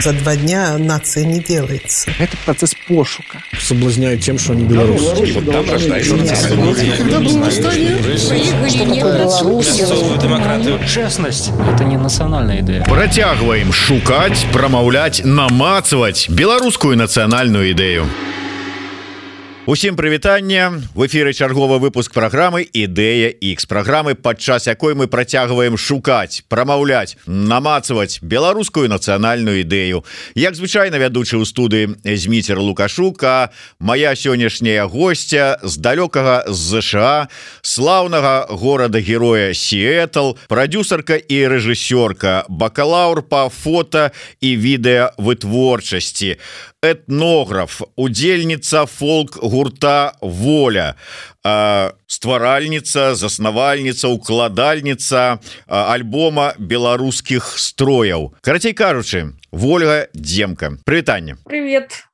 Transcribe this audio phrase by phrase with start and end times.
[0.00, 2.12] За два дня нация не делается.
[2.20, 3.42] Это процесс пошука.
[3.60, 5.32] Соблазняют тем, что они белорусы.
[5.34, 6.16] Вот там рождается
[10.22, 10.78] демократию.
[10.86, 12.84] Честность– это не национальная идея.
[12.84, 18.06] Працягваем шукаць, прамаўляць, намацаваць беларускую нацыянальную ідэю.
[19.68, 26.40] Усім прывітання в эфиры чарговы выпуск программы ідэя X программы падчас якой мы працягваем шукаць
[26.48, 30.08] прамаўляць намацаваць беларускую нацыянальную ідэю.
[30.32, 37.28] Як звычайна вядучы ў студыі зміцер лукашука моя сённяшняя гостця з далёкага ЗША
[37.60, 46.40] слаўнага горада героя сиэтл прадюсарка і рэжысёрка бакалаўр по фото і відэа вытворчасці
[46.80, 49.57] этнограф удзельніца фолк гурта
[50.20, 50.94] воля
[52.06, 58.34] стваральніца заснавальніца укладальніца альбома беларускіх строяў.
[58.40, 60.76] Карацей кажучы Вольга Демка.
[60.84, 61.36] Прывітанне.
[61.44, 62.08] Привет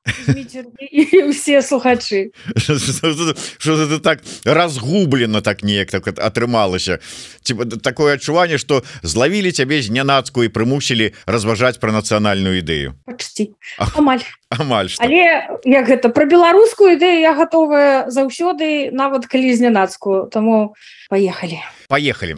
[1.31, 2.31] все слухачы
[3.57, 6.99] что ты так разгублена так неяк так атрымалася
[7.41, 13.55] типа такое адчуванне что злавілі цябе знянацку і прымусілі разважаць про нацыянальную ідэю почти.
[13.97, 14.21] Амаль.
[14.49, 15.03] амаль что?
[15.03, 20.75] але як гэта про беларускую ідэю я готовая заўсёды нават калі знянацкую тому
[21.09, 21.59] поехали.
[21.87, 22.37] Поехали.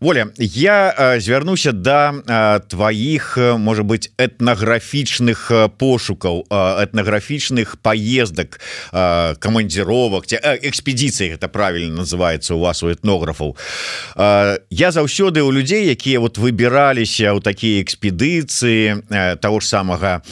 [0.00, 11.48] Воля я звярнуся до да, твоих может быть этнаграфічных пошукаў этнаграфічных поездок командировок экспедиции это
[11.48, 13.56] правильно называется у вас у этнографаў
[14.16, 20.22] я заўсёды у людей якія вот выбираліся у такие экспедыцыі того ж самага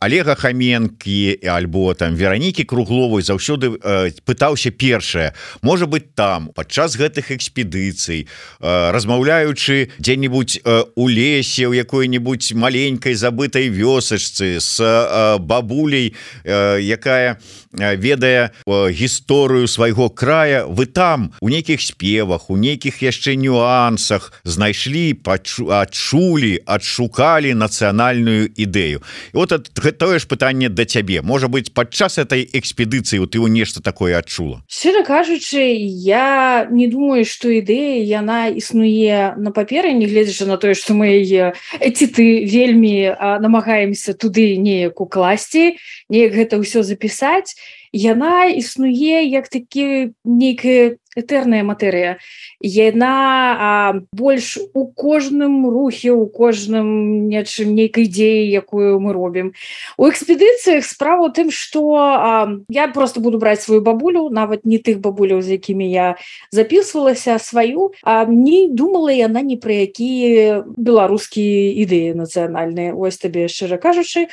[0.00, 3.78] Олега хаменки альбо там веронікі кругловой заўсёды
[4.24, 5.32] пытаўся першае.
[5.62, 8.26] Может быть там падчас гэтых экспедыцый
[8.58, 10.60] размаўляючы дзе-нибудь
[10.96, 14.80] у лесе у якой-нибудь маленькой забытой вёсачцы с
[15.38, 17.38] бабулей якая
[17.76, 25.68] ведае гісторыю свайго края вы там у нейкіх спевах у нейкіх яшчэ нюансах знайшлі пачу
[25.70, 29.02] адчулі адшукалі нацыянальную ідэю.
[29.32, 29.52] Вот
[29.98, 31.22] тое ж пытанне да цябе.
[31.22, 34.62] Можа быть падчас этой экспедыцыі ты у нешта такое адчула?
[34.68, 40.94] Шчыра кажучы я не думаю что ідэя яна існуе на паперы негледзячы на тое что
[40.94, 45.76] мы яе эти ты вельмі намагаемся туды неяк укласці
[46.08, 47.54] неяк гэта ўсё запісаць
[47.96, 52.20] яна існуе як такі нейкая этэрная матэрыя.
[52.60, 53.16] Яна
[53.56, 59.56] а, больш у кожным рухе у кожным нечым нейкай дзеі якую мы робім.
[59.96, 65.40] У экспедыцыях справа тым что я просто буду браць сваю бабулю нават не тых бабуляў
[65.40, 66.16] з якімі я
[66.52, 67.96] записывалася сваю.
[68.04, 72.92] А не думала яна ні пра якія беларускія ідэі нацыянальныя.
[72.92, 74.28] Ось табе шчыра кажучы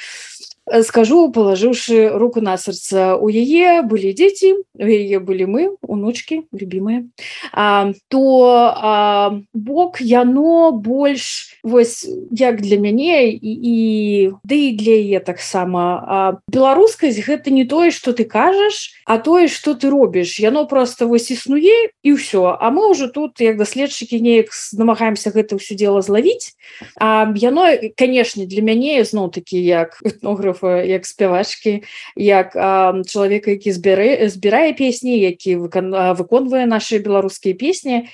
[0.84, 7.10] скажу положыўшы руку на сэрца у яе былі дзеці у яе былі мы унучки любимые.
[7.52, 13.78] А, то а, бок яно больш вось як для мяне і, і
[14.44, 19.76] ды і для яе таксама беларускасць гэта не тое что ты кажаш а тое что
[19.76, 24.48] ты робіш яно просто вось існуе і ўсё А мы уже тут як даследчыкі неяк
[24.74, 26.56] намагаемся гэта ўсё дело злавіць
[27.00, 31.84] а яно канешне для мяне зноў такі як этнограф фотографа як спявачкі
[32.16, 32.54] як
[33.06, 38.10] чалавека які збярэ збірае песні які выконвае наши беларускія песні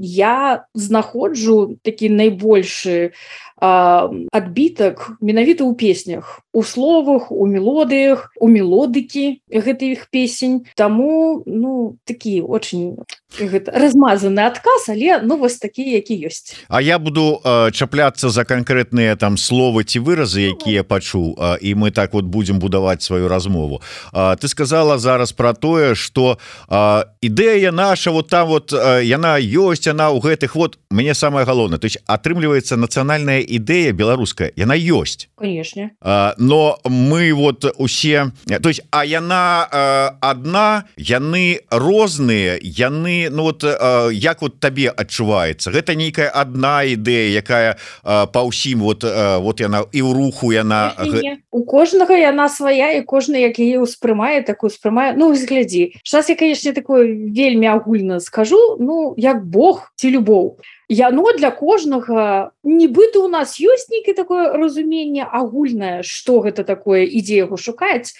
[0.00, 3.12] я знаходжу такі найбольшы
[3.60, 10.66] адбітак менавіта ў песнях у словах у мелодыях у мелодыкі гэтых песень.
[10.74, 12.98] Таму ну такі очень
[13.38, 16.58] размазаны адказ але ну вось такі які ёсць.
[16.68, 21.74] А я буду э, чапляцца за канкрэтныя там словы ці выразы якія пачуў э, і
[21.74, 23.80] мы так вот будем будаваць сваю размову.
[24.12, 29.38] Э, ты сказала зараз про тое что э, ідэя наша вот там вот э, яна
[29.38, 34.76] ёсць она у гэтых вот мне самое галоўна то есть атрымліваецца нацыянальная ідэя беларуская яна
[34.76, 35.90] ёсць конечно.
[36.04, 43.42] Э, но мы вот усе то есть а яна э, одна яны розныя яны ну
[43.44, 45.70] вот як вот табе адчуваецца?
[45.72, 50.94] Гэта нейкая одна ідэя якая па ўсім вот вот яна і ў руху яна
[51.50, 56.36] у кожнага яна свая і кожны як яе ўспрымае так успрымае Ну глядзі сейчас я
[56.36, 63.28] конечно такое вельмі агульна скажу Ну як Бог ці любоў яно для кожнага нібыта у
[63.28, 68.16] нас ёсць нейкі такое разуменне агульнае что гэта такое ідзе яго шукаць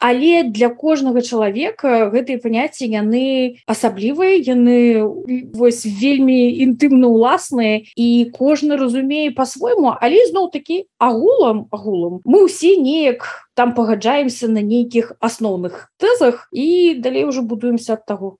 [0.00, 5.04] але для кожнага чалавека гэтыя паняцці яны асаблівыя яны
[5.52, 12.20] вось вельмі інтымна ўласныя і кожны разумее по-свойму але зноў такі агулам агулам.
[12.24, 18.36] Мы ўсе неяк там пагаджаемся на нейкіх асноўных тэзах і далей уже будуемся ад таго.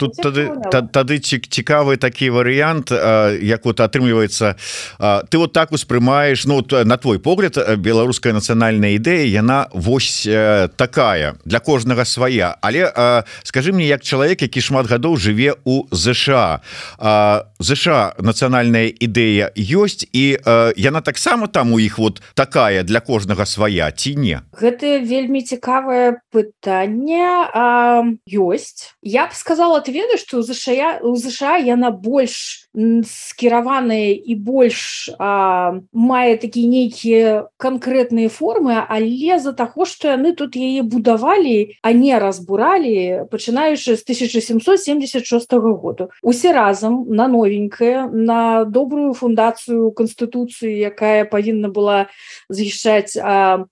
[0.00, 2.88] Тут тады тады цікавы такі варыянт
[3.44, 4.56] як вот атрымліваецца
[5.28, 10.24] ты вот так успрымаеш ну на твой погляд беларуская нацыянальная ідэя яна вось
[10.80, 12.56] такая для кожнага свая.
[12.62, 12.88] Але
[13.44, 16.64] скажи мне як чалавек які шмат гадоў жыве у ЗША
[17.60, 20.40] ЗША нацыянальная ідэя ёсць і
[20.80, 24.21] яна таксама там у іх вот такая для кожнага свая ці не
[24.56, 27.26] гэта вельмі цікавае пытанне
[28.26, 28.94] ёсць.
[29.02, 35.10] Я б сказала ты ведаеш что у ЗША у ЗША яна больш скіраваная і больш
[35.18, 41.92] а, мае такія нейкія канкрэтныя формы але за таго што яны тут яе будавалі а
[41.92, 51.28] не разбуралі пачынаючы з 1776 году усе разам на новенькае на добрую фундацыю канстытуцыі якая
[51.28, 52.08] павінна была
[52.48, 53.20] захішчаць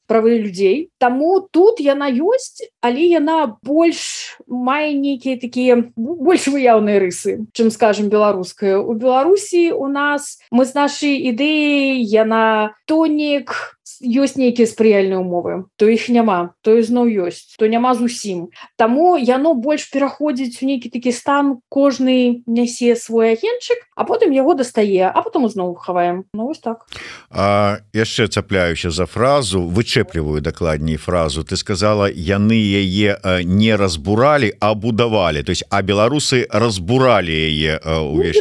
[0.07, 7.45] правы людзей Таму тут яна ёсць але яна больш мае нейкія такія больш выяўныя рысы
[7.53, 13.53] чым скажем беларуская у беларусі у нас мы з нашай ідэі яна тонік
[14.01, 18.49] ёсць нейкія спрыяльныя умовы то іх няма то ізноў ёсць то няма зусім.
[18.77, 24.57] Таму яно больш пераходзіць у нейкі такі стан кожны нясе свой агенчык а потым яго
[24.57, 26.25] дастае а потом зноў хаваем.
[26.33, 26.89] Ну вось так.
[27.93, 31.45] Яшчэ цапляюся за фразу вычэпліваю дакладней фразу.
[31.45, 35.43] Ты сказала яны яе не разбуралі а будавалі.
[35.43, 38.41] То есть а беларусы разбуралі яе увесь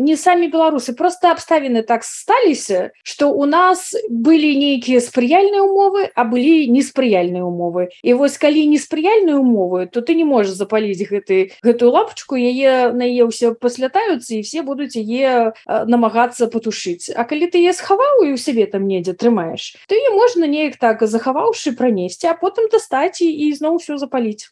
[0.00, 0.92] не самі беларусы.
[0.92, 7.92] Просто абставіны так сталіся что у нас былі нейкія спрыяльныя умовы а былі неспрыяльныя умовы.
[8.02, 13.04] І вось калі неспрыяльныя умовы то ты не можешь запаліць гэты гэтую лапочку яе на
[13.04, 18.32] е ўсе паслятаюцца і все будуць яе намагацца потушыць А калі ты е схаваў і
[18.34, 23.20] у сябе там недзе трымаеш то і можна неяк так захаваўшы пранесці а потым дастаць
[23.20, 24.48] і ізноў все запаліць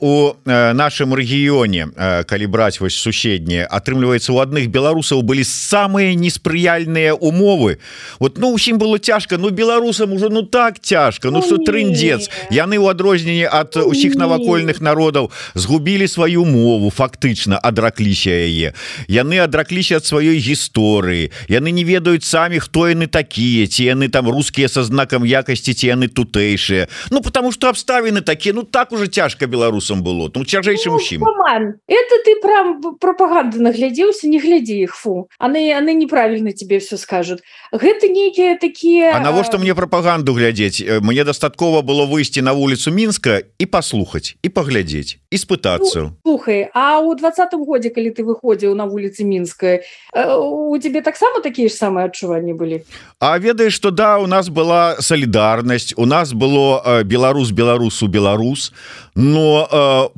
[0.00, 7.78] у нашым рэгіёне калі браць вось суседнія атрымліваецца у адных беларусаў былі самыя неспрыяльныя умовы.
[8.18, 12.30] Вот ну усім было цяжка ну беларусам уже ну так цяжка ну, что трындец.
[12.50, 18.74] Яны ў адрозненне ад усіх навакольных народаў згубілі сваю мову фактычна адракліся яе.
[19.08, 21.30] Яны адракліся ад сваёй гісторыі.
[21.48, 25.86] Яны не ведаюць самі хто яны такія ці яны там рускія со знакам якасці ці
[25.86, 26.88] яны тутэйшыя.
[27.10, 31.74] Ну потому что абставіны такія ну так уже цяжка беларусам было ну цяжэйшым усім ну,
[31.86, 35.28] это ты прям пропаганды наглядзеўся не глядзі іх фу.
[35.38, 37.40] Они яны неправільна тебе все скажут.
[37.72, 40.80] Гэта нейкія такія навошта мне прапаганду глядзець?
[41.04, 46.16] Мне дастаткова было выйсці на вуліцу мінска і паслухаць і паглядзець і спытацца.
[46.24, 49.84] Слухай А у двадцатым годзе калі ты выходзіў на вуліцы мінская
[50.16, 52.82] у тебе таксама такія ж самыя адчуванні былі?
[53.20, 58.72] А ведаеш что да у нас была салідарнасць у нас было беларус беларусу беларус
[59.18, 60.12] но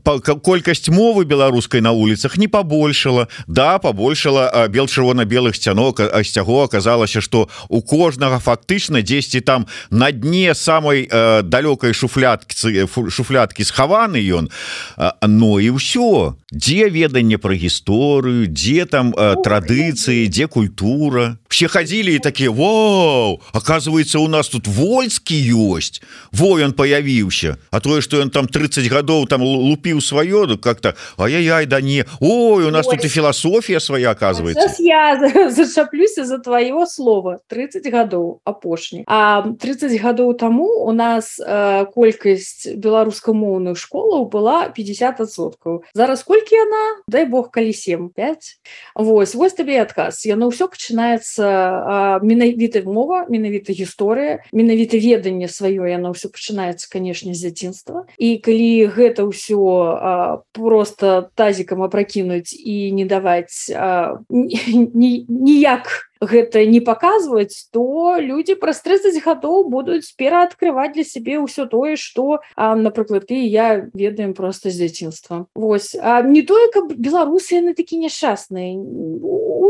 [0.44, 3.28] колькасць мовы беларускай на улицах не побольшала.
[3.46, 10.54] Да побольшала бел чырвона-белых сцянок сцяго аказалася что у кожнага фактычна дзесьці там на дне
[10.54, 14.52] самой далёкай шуфляткі шуфляткі схаваны ён
[15.24, 21.40] но і ўсё дзе веданне пра гісторыю дзе там традыцыі дзе культура.
[21.48, 23.40] Все хадзілі і такія Вау!
[23.52, 26.02] Оказывается у нас тут вольскі ёсць
[26.32, 30.94] во ён появіўся а тое что ён там 30 гадоў там лупіў сваё ну как-то.
[31.18, 32.04] Ай-яй да не.
[32.20, 32.96] Ой у нас Ой.
[32.96, 34.82] тут і філасофія свая оказывается.
[34.82, 37.38] я зачаплюся за твоего слова.
[37.48, 45.82] 30 гадоў апошні а 30 гадоў тому у нас э, колькасць беларускамоўных школаў была 50соткаў
[45.94, 48.60] зараз колькі яна дай бог калі 75
[48.94, 56.14] Вось вось табе адказ яно ўсё пачынаецца менавіта мова менавіта гісторыя менавіта веданне сваё яно
[56.14, 59.62] ўсё пачынаецца канешне з дзяцінства і калі гэта ўсё
[60.52, 63.70] просто тазікам апракінуць і не даваць
[64.30, 65.86] ніяк
[66.20, 72.44] гэта не паказваць то людзі праз 30 гадоў будуць пераадкрываць для сябе ўсё тое што
[72.56, 75.46] напрыклад ты я ведаем просто з дзяцінства.
[75.54, 78.76] Вось а не тое каб беларусы яны такі няшчасныя.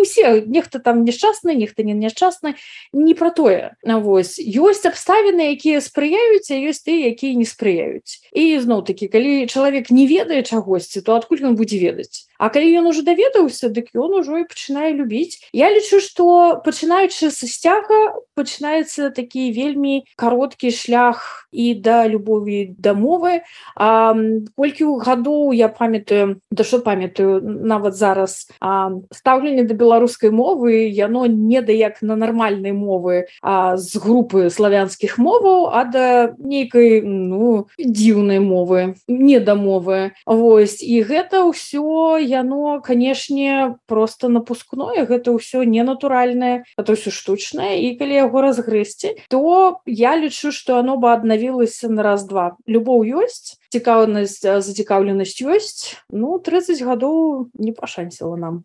[0.00, 2.56] Усе нехта там няшчасны нехта не няшчасны
[2.92, 3.76] не про тое.
[3.84, 8.26] Вось ёсць абставіны якія спрыяюць ёсць ты якія не спрыяюць.
[8.34, 12.72] І зноў такі калі чалавек не ведае чагосьці то адкуль ён будзе ведаць А калі
[12.80, 18.16] ён уже даведаўся дык ён ужо і пачынае любіць Я лічу што пачынаючы са сцяга
[18.32, 23.44] пачынаецца такі вельмі кароткі шлях і да любові да мовы
[23.76, 24.16] А
[24.56, 28.48] колькі ў гадоў я памятаю да што памятаю нават зараз
[29.12, 35.20] стаўленне да беларускай мовы яно не да як на нармальнай мовы а з групы славянскіх
[35.20, 42.80] моваў а да нейкай ну дзіўнай мовы не да мовы Вось і гэта ўсё яно
[42.80, 45.04] канешне просто напускное.
[45.04, 47.82] Гэта ўсё ненатуральнае это ўсё штучнае.
[47.84, 52.56] І калі яго разгрысці то я лічу что оно бы аднавілася на раз-два.
[52.66, 58.62] Любоў ёсць цікаўнасць зацікаўленасць ёсць ну 30 гадоў не пашанціла нам.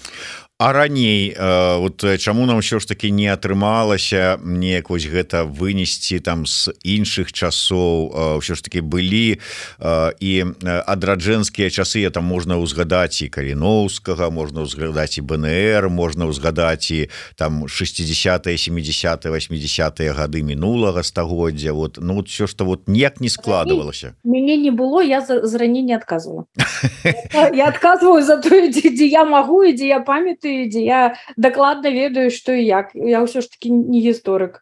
[0.58, 6.24] А раней э, вот чаму нам ўсё ж таки не атрымалася неяк вось гэта вынесці
[6.24, 8.40] там з іншых часоў?
[8.40, 10.32] Ўсё ж таки былі э, і
[10.64, 17.68] адраджэнскія часы там можна ўзгадаць і каліноўскага можна ўзгадаць і БНР можна ўзгадаць і там
[17.68, 21.76] 60 70 80 гады мінулага стагоддзя.
[21.76, 24.16] Вот ну все что вот ніяк не складывалася.
[24.24, 26.46] Мяне не было я за, за раней не адказвала
[27.54, 32.32] я адказваю за то дзе я магу і дзе я памятаю дзе я дакладна ведаю
[32.32, 32.92] что і як.
[32.94, 34.60] Я ўсё ж таки не гісторык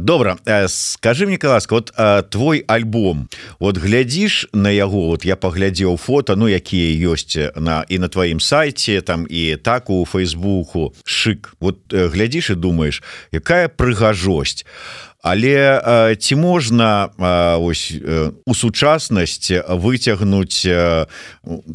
[0.00, 0.36] добра
[0.68, 6.36] скажи мне ласка вот а, твой альбом вот глядзіш на яго вот я паглядзеў фото
[6.36, 11.54] ну якія ёсць на і на тваім сайте там і так у фейсбуку шик.
[11.60, 17.10] Вот глядзіш і думаешь якая прыгажосць а але ці можна
[17.58, 17.90] ось
[18.46, 20.62] у сучаснасць выцягнуць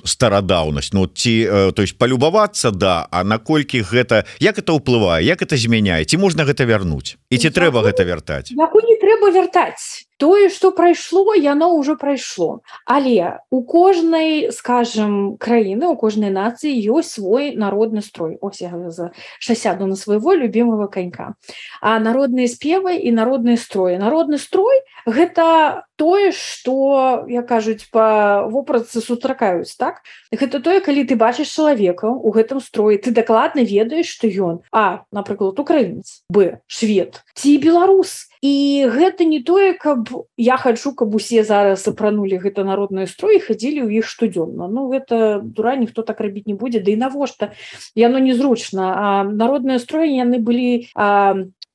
[0.08, 0.94] старадаўнасць?
[0.96, 1.36] Ну ці
[1.76, 6.08] то есть палюбавацца да а наколькі гэта як это ўплывае як это змяняе?
[6.08, 7.20] Ці можна гэта вярнуць?
[7.28, 8.56] І ці трэба гэта вяртаць?
[8.56, 15.98] не трэба вяртаць тое что прайшло яно ўжо прайшло але у кожнай скажем краіны у
[15.98, 18.38] кожнай нацыі ёсць свой народны строй.
[18.42, 21.34] Ось за шасяду на свайго любимого конька
[21.82, 23.98] а народныя спевы і народныя строі.
[23.98, 30.06] Народны строй гэта тое что я кажуць по вопратцы сутракаюць так?
[30.32, 35.04] Гэта тое калі ты бачыш чалавека у гэтым строі ты дакладна ведаеш что ён а
[35.12, 41.46] напрыклад украінец бы швед ці беларус і гэта не тое каб я хачу каб усе
[41.46, 44.66] зараз апранули гэта народныя строі хадзілі ў іх штодзённа.
[44.66, 46.82] Ну гэта дура ніхто так рабіць не будзе.
[46.82, 47.54] Да і навошта?
[47.94, 49.24] Яно незручна.
[49.30, 50.90] Народныя строі яны былі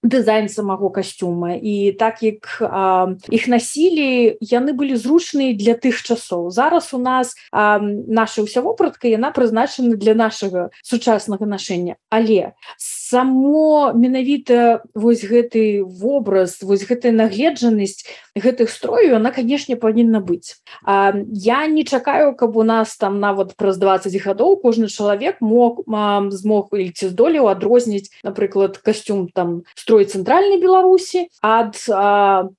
[0.03, 6.51] дызайн самого касцюма і так як а, іх насілі яны былі зручныя для тых часоў
[6.51, 14.83] зараз у нас наша ўся вопратка яна прызначана для нашага сучаснага нашэння але само менавіта
[14.95, 20.61] вось гэты вобраз вось гэтая нагледжанасць гэтых строю она канешне павінна быць.
[20.85, 25.83] А, я не чакаю каб у нас там нават праз 20 гадоў кожны чалавек мог
[26.31, 31.79] змог ці здолеў адрозніць напрыклад касцюм там строй цэнтральнай беларусі ад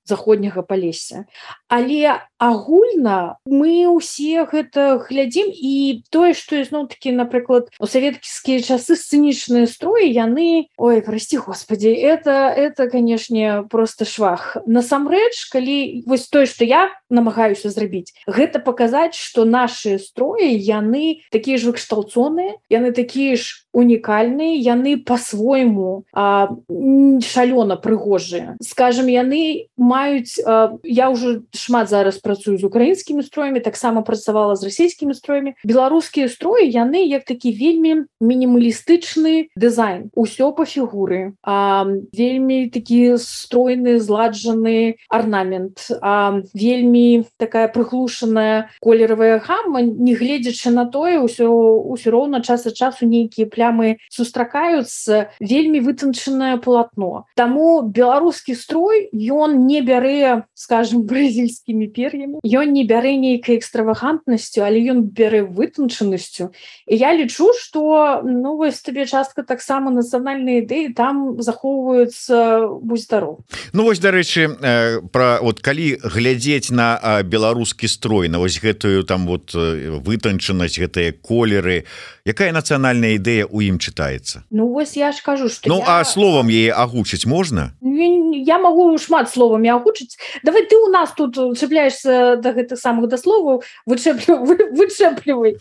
[0.08, 1.28] заходняга палесся
[1.68, 8.94] але агульна мы ўсе гэта глядзім і тое што ізноў такі напрыклад у савецкія часы
[8.94, 14.56] сцэнічныя строі яны ой прости господи это это канешне просто швах.
[14.66, 21.58] Насамрэч калі вось тое что я намагаюся зрабіць гэта паказаць что наши строі яны такія
[21.58, 28.56] ж выкшталцоныя яны такія ж унікальныя яны по-свойму шалёна прыгожыя.
[28.62, 34.68] Скажем яны маюць а, я уже шмат зараз працую з украінскімі строямі таксама працавала з
[34.68, 35.56] расійскімі строямі.
[35.64, 41.32] Беларускія строі яны як такі вельмі мінімалістычны дызайн усё по фігуры.
[41.40, 45.88] А, вельмі такі стройны зладжаны арнамент.
[46.04, 52.76] А, вельмі такая прыглушаная колеравая гамма не гледзячы на тое ўсё ўсё роўна час ад
[52.76, 61.88] часу нейкія плямы сустракаюцца вельмі вытанчанае полотно Таму беларускі строй ён не бярэ скажем бразільскімі
[61.88, 66.50] пер'ямі ён не бярэ нейкай экстравагантнасцю але ён бярэ вытанчанасцю.
[66.86, 73.40] І я лічу что ну вось табе частка таксама нацыянальныя ідэі там захоўваюцца будь здоров
[73.72, 79.26] Ну вось дарэчы э, про вот калі глядзець на беларускі строй на вось гэтую там
[79.26, 81.84] вот вытанчанасць гэтыя колеры
[82.24, 84.44] якая нацыянальная ідэя у ім чытаецца?
[84.50, 86.00] Ну вось я ж кажу что Ну я...
[86.00, 87.72] а словам яе агучыць можна?
[87.80, 90.18] Я могу шмат словамі агучыць.
[90.44, 95.56] Давай ты у нас тут чапляешься до гэтых самых да словаў вычэплівай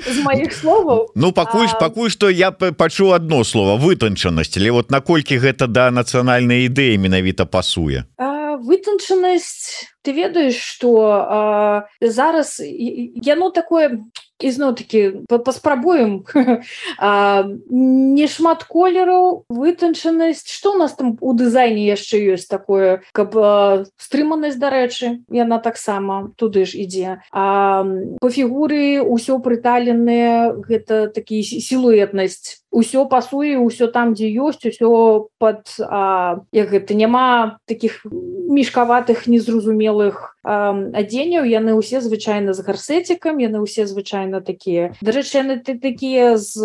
[0.00, 1.12] з моих словаў.
[1.14, 1.78] Ну пакуль а...
[1.78, 4.56] пакуль что я пачу одно слово вытанчанасць.
[4.56, 8.04] Але вот наколькі гэта да нацыянальнай ідэі менавіта пасуе?
[8.60, 14.04] Вытанчанасць ты ведаеш что зараз яно такое
[14.40, 16.24] ізноў-таки паспрабуем
[17.00, 23.02] не шмат колераў вытанчанасць что у нас там у дызайне яшчэ ёсць такое?
[23.12, 23.36] Каб
[24.00, 27.84] стрыманасць дарэчы яна таксама туды ж ідзе а
[28.20, 35.66] по фігуры ўсё прыталеныя гэта такі сілуэтнасць усё пасуе ўсё там дзе ёсць усё под
[36.52, 41.44] як гэта няма таких мешкаватых незразумелых адзенняў.
[41.44, 44.96] Яны ўсе звычайна з гарсетикам яны ўсе звычайна такія.
[45.04, 46.56] Дарэчы яны ты такія з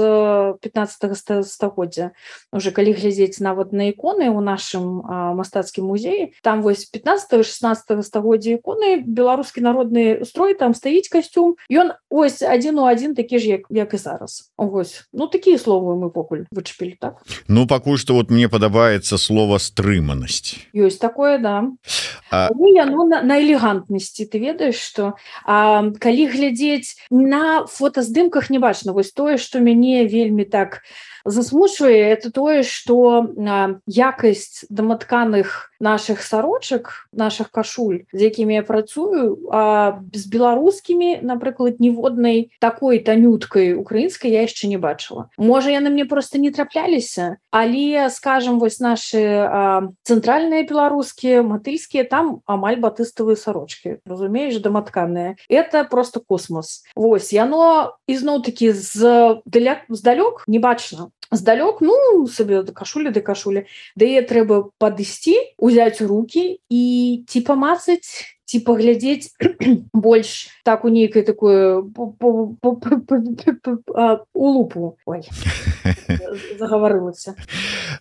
[0.62, 2.16] 15 стагоддзя.
[2.54, 5.04] Уже калі глядзець нават на іконы у нашым
[5.36, 11.58] мастацкім музеі там вось 15 16 стагоддзя іконы беларускі народны строй там стаіць касцюм.
[11.68, 14.54] Ён ось адзін у адзін такі ж як як і зараз.
[14.56, 17.24] Ось ну такія словы мы покуль вычапілі так?
[17.48, 21.72] Ну пакуль что вот мне падабаецца слово стрыманасць ёсць такое да.
[22.32, 22.50] А...
[22.54, 29.38] яно на, на элегантнасці ты ведаеш что калі глядзець на фотаздымках не бачна вось тое
[29.38, 30.82] что мяне вельмі так
[31.26, 33.28] засмучвае это тое что
[33.88, 42.52] якасць даматканых наших сарочак наших кашуль з якімі я працую а з беларускімі напрыклад ніводнай
[42.62, 48.60] такой танюткай украінскай я яшчэ не бачыла можа яны мне просто не трапляліся але скажем
[48.60, 49.20] вось наши
[50.06, 56.84] цэнтральныя беларускія матыльскія там амаль батыставыя сарочки разумееш даматканыя это просто космос.
[56.96, 63.66] Вось яно ізноў-таки з для здалёк не бачна здалёк ну сабе да кашулі да кашулі
[63.96, 66.84] да е трэба падысці узяць руки і
[67.28, 69.34] ці памацаць ці паглядзець
[69.94, 71.92] больш так у нейкай такую
[74.34, 74.98] у лупу
[76.60, 77.36] загаварылася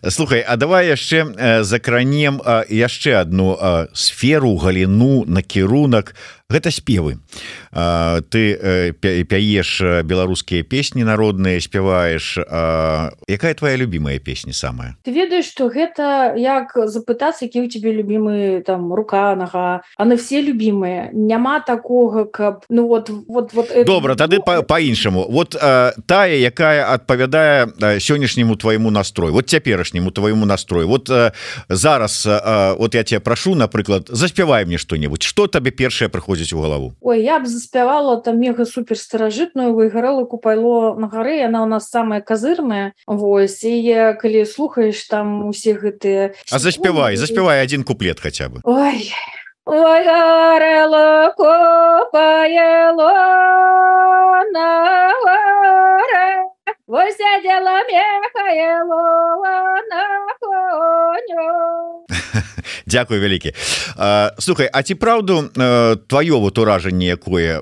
[0.09, 3.57] слухай а давай яшчэ закранем яшчэ одну
[3.93, 6.15] сферу галіну накірунак.
[6.45, 7.17] Гэта спевы
[7.75, 12.39] ты пяеш беларускія песні народныя спяваеш
[13.27, 14.95] якая твоя любимая песня самая?
[15.03, 20.15] Ты ведаеш что гэта як запытацца які у тебе любимы там рука нага а на
[20.15, 21.09] все любимые.
[21.11, 25.25] Няма такого каб ну вот вот вот добра тады по-іншаму.
[25.29, 31.09] Вот тая якая адпавядае сённяшняму твоему настрой вот цяперашняму твоему настрой вот
[31.67, 32.25] зараз
[32.79, 36.95] вот я тебя прашу напрыклад заспявай мне что-нибудь что табе першае прыходзіць у галаву?
[37.01, 41.89] Ой я б заспявала там мега супер старажытную выйграла купайло на гары она у нас
[41.89, 48.19] самая казырная Вось і я калі слухаеш там усе гэтыя А заспявай заспявай один куплет
[48.19, 48.61] хотя бы.
[48.63, 49.09] Ой
[49.65, 53.13] Ой, гарела, копаело
[54.53, 56.45] на горе,
[56.85, 59.41] Вось сядзела мехаело
[59.89, 60.05] на
[60.39, 61.74] коню.
[62.95, 63.51] Дякую вялікі
[64.39, 65.51] Слухай А ці праўду
[66.07, 67.59] твоё вот уражанне якое?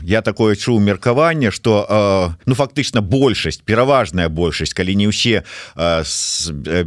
[0.00, 5.44] Я такое чуў меркаванне что ну фактычна большасць пераважная большасць калі не ўсе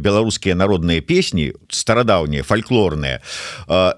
[0.02, 3.22] беларускія народныя песні старадаўнія фальклорныя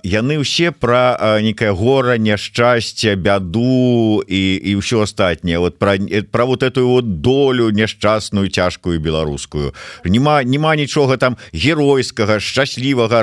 [0.04, 5.96] яны ўсе пра некае гора няшчасце бяду і і ўсё астатняе вот пра
[6.28, 9.72] пра вот эту вот долю няшчасную цяжкую беларускую
[10.04, 13.22] няма няма нічога там геройскага шчаслівага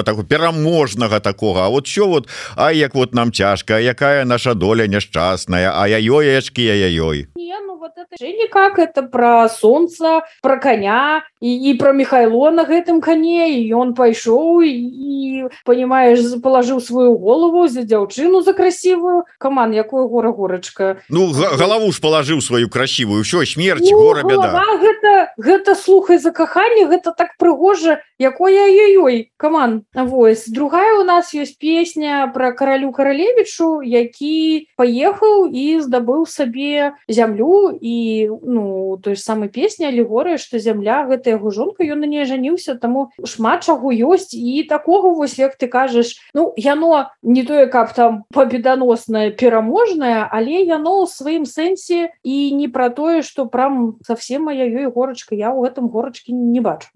[0.00, 4.54] радостного такого пераможнага такого А вот що вот А як вот нам цяжка якая наша
[4.54, 10.58] доля няшчасная А я ёечки я ёй ну вот это никак это про солнце про
[10.58, 17.16] коня и, и про михайло на гэтым коне и он пайшоў и понимаешь положил свою
[17.16, 19.24] голову за дзяўчыну за красивую.
[19.38, 21.32] Команд якую гора горачка ну.
[21.32, 23.24] голову ж положил свою красивую.
[23.24, 24.64] Все смерть ну, гора беда.
[24.80, 30.46] гэта гэта слухай за каханне гэта так прыгожа якое ёй команд Вось.
[30.46, 38.28] Другая у нас есть песня про каралю каралевичу які поехал і здабыў сабе зямлю і
[38.42, 42.74] ну той ж самой песня алегорыя что зямля гэта яго жонка ён на не жаніўся
[42.74, 44.34] таму шмат чаго ёсць.
[44.34, 50.64] І такого вось як ты кажаш ну яно не тое каб там победоносная пераможная але
[50.64, 55.34] яно ў сваім сэнсе і не про тое что прям совсем моя ёй горачка.
[55.34, 56.88] Я у гэтым горачке не бачу.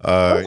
[0.00, 0.42] А...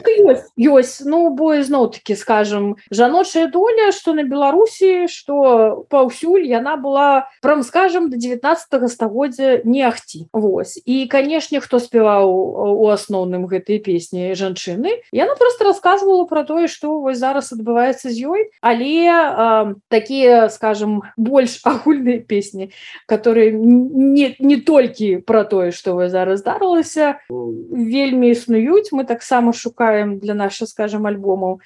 [0.56, 7.62] ёсць ну бо ізноў-таки скажем жаночая доля что на беларусі что паўсюль яна была прям
[7.62, 10.82] скажем до 19 стагоддзя не ахці Вось.
[10.84, 16.68] І канешне хто спяваў у асноўным асноўным гэтай песні жанчыны яна просто рассказывала про тое
[16.68, 22.70] что вось зараз адбываецца з ёй але э, такія скажем больш агульныя песні
[23.06, 30.18] которые не не толькі про тое что вы зараз здарылася вельмі існуюць мы таксама шукаем
[30.18, 31.60] для наша скажем альбомаў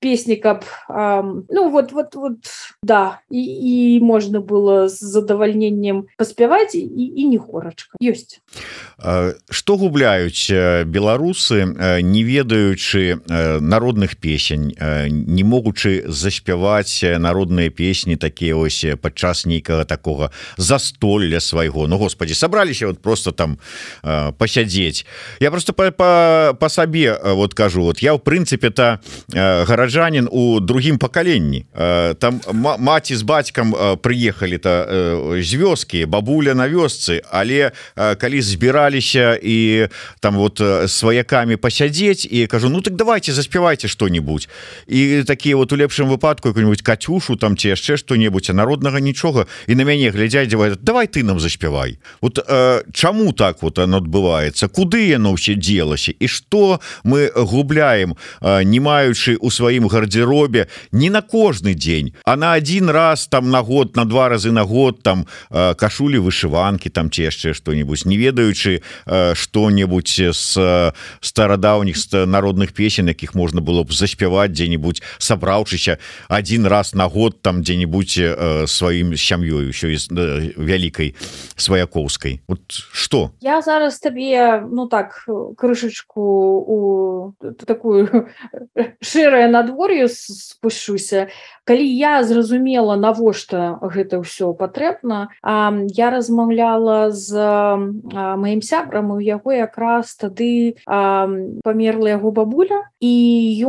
[0.00, 2.38] песні каб ну вот вот вот
[2.82, 8.42] да і, і можна было з задавальненнем паспяваць і, і не хорачка ёсць
[9.50, 10.50] что губляюць
[10.84, 11.64] беларусы
[12.02, 14.74] не ведаючы народных песень
[15.08, 21.86] не могучы заспяваць народныя песні такія ось падчас нейкага такого застолля свайго.
[21.88, 23.58] Ну Господи сабраліся вот просто там
[24.38, 25.06] пасядзець.
[25.40, 28.98] Я просто по, по, по сабе вот кажу вот я в прынцыпе-то
[29.32, 31.66] гараджанин у другім пакаленні.
[32.18, 32.40] Там
[32.78, 39.88] маці з бацькам прыехалі-то з вёскі бабуля на вёсцы але калі збіраліся і
[40.20, 44.48] там вот сваякамі пасядзець і кажу ну так давайте заспявайте что-нибудь
[44.86, 49.74] і такие вот у лепшым выпадку какую-нибудь катюшу там ці яшчэ что-нибудь народнага нічога і
[49.74, 54.68] на мяне глядзяць дзявай давай ты нам заспявай вот э, чаму так вот оно адбываецца
[54.68, 60.66] куды яно ўсе делася і что мы губляем э, не маючы у сваім гардеробе?
[60.92, 64.64] Не на кожны дзень а на один раз там на год на два разы на
[64.64, 70.59] год там э, кашулі вышыванки там ці яшчэ что-нибудь не ведаючы э, что-нибудь с э,
[71.20, 71.96] старадаўніх
[72.26, 78.18] народных песен якіх можна было б заспяваць дзе-нибудь сабраўшыся один раз на год там дзе-нибудь
[78.18, 81.14] э, сваім сям'ёю еще из э, вялікай
[81.56, 82.40] сваякоўскай.
[82.48, 87.34] Вот что я зараз табе ну так крышачку у
[87.66, 88.28] такую
[89.00, 91.28] шэрае надвор'е спушуся
[91.70, 95.30] калі я зразумела навошта гэта ўсё патрэбна
[95.94, 97.30] я размаўляла з
[98.10, 103.14] маім сябрам у яго якраз тады памерла яго бабуля і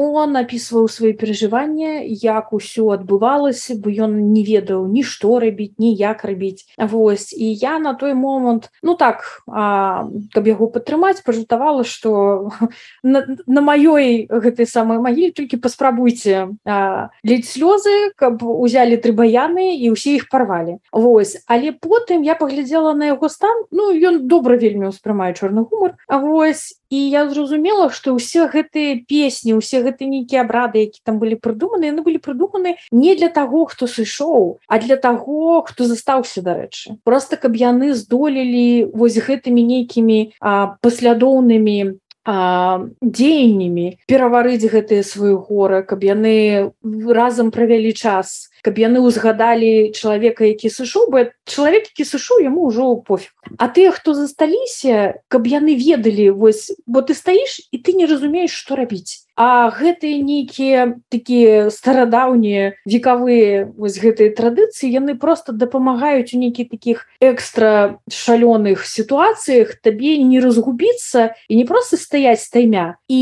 [0.02, 6.66] ён напісваў свои перажывання як усё адбывалася бы ён не ведаў нішто рабіць ніяк рабіць.
[6.82, 12.50] Вось і я на той момант ну так а, каб яго падтрымаць пажутавала что
[13.06, 19.94] на, на маёй гэтай самой магіле толькі паспрабуйце ледь слёзы каб узялі тры баяны і
[19.96, 20.80] ўсе іх парвалі.
[20.92, 25.96] Вось але потым я паглядзела на яго стан Ну ён добра вельмі ўспрымае чорны гумар.
[26.08, 31.20] А вось і я зразумела что ўсе гэтыя песні усе гэты нейкія абрады які там
[31.24, 36.42] былі прыдуманы яны былі прыдуманы не для таго хто сышоў а для таго хто застаўся
[36.42, 37.00] дарэчы.
[37.04, 46.70] Просто каб яны здолелі вось гэтымі нейкімі паслядоўнымі дзеяннямі пераварыць гэтыя сваю горы каб яны
[47.10, 53.02] разам правялі час каб яны ўзгадалі чалавека які сышоў бы чалавек які сышоў яму ўжо
[53.02, 53.34] пофіг.
[53.58, 58.54] А тыя хто засталіся каб яны ведалі вось бо ты стаіш і ты не разумееш
[58.54, 66.38] што рабіць А гэтыя нейкія такія старадаўнія векавыя вось гэтыя традыцыі яны просто дапамагаюць у
[66.38, 73.22] нейкіх таких экстра шалёных сітуацыях табе не разгубіцца і не просто стаяць таймя і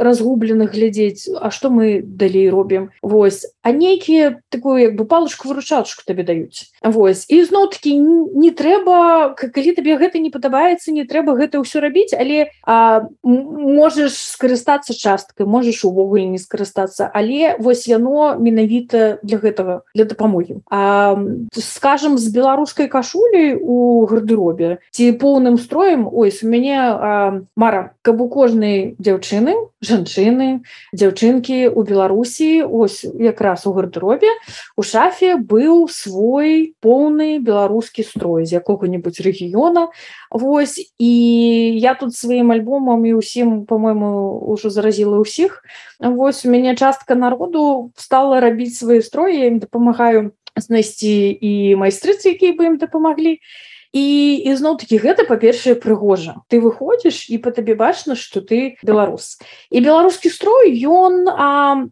[0.00, 2.90] разгубленых глядзець А што мы далей робім.
[3.02, 3.46] Вось.
[3.62, 6.72] А нейкія такую як бы палочку выручачку табе даюць.
[6.82, 7.26] Вось.
[7.28, 12.14] І зноў таки не трэба калі табе гэта не падабаецца не трэба гэта ўсё рабіць
[12.14, 19.42] але а, можаш скарыстацца часткай ты можаш увогуле не скарыстацца але вось яно менавіта для
[19.42, 20.62] гэтага для дапамогі.
[20.70, 21.18] А
[21.50, 28.22] скажем з беларускай кашуляй у гардеробе ці поўным строем ось у мяне а, мара каб
[28.22, 30.62] у кожнай дзяўчыны жанчыны
[30.94, 34.30] дзяўчынкі у беларусі ось якраз у гардеробе
[34.78, 39.90] у шафе быў свой поўны беларускі строй з якога-нибудь рэгіёна.
[40.30, 41.12] Вось і
[41.82, 45.64] я тут сваім альбомам і ўсім по-моему ўжо заразіла ўсіх
[45.96, 52.52] Вось у мяне частка народу стала рабіць свае строі ім дапамагаю знайсці і майстрыцы якія
[52.52, 53.40] бы ім дапамаглі
[53.92, 54.04] і
[54.48, 56.40] ізноў такі гэта па-першае прыгожа.
[56.48, 59.36] Ты выходзіш і по табе бачна что ты беларус.
[59.68, 61.28] І беларускі строй ён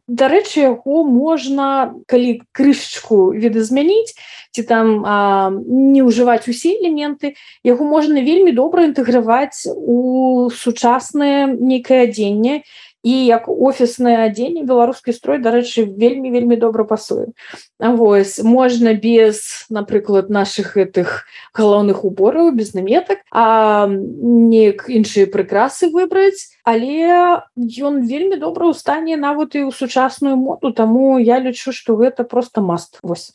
[0.09, 4.17] дарэчы яго можна калі крышачку відазмяніць
[4.51, 12.09] ці там а, не ўжываць усе элементы яго можна вельмі добра інтэграваць у сучаснае нейкае
[12.09, 12.65] адзенне
[13.03, 17.33] і як офіснае адзенне беларускі строй дарэчы вельмі вельмі добра пасуе
[17.79, 21.25] Вось можна без напрыклад наших гэтых
[21.57, 29.17] галоўных убораў без наметак а неяк іншыя прыкрасы выбраць але ён вельмі добра ў стане
[29.17, 33.33] нават і ў сучасную моду таму я лічу что гэта просто маст вось.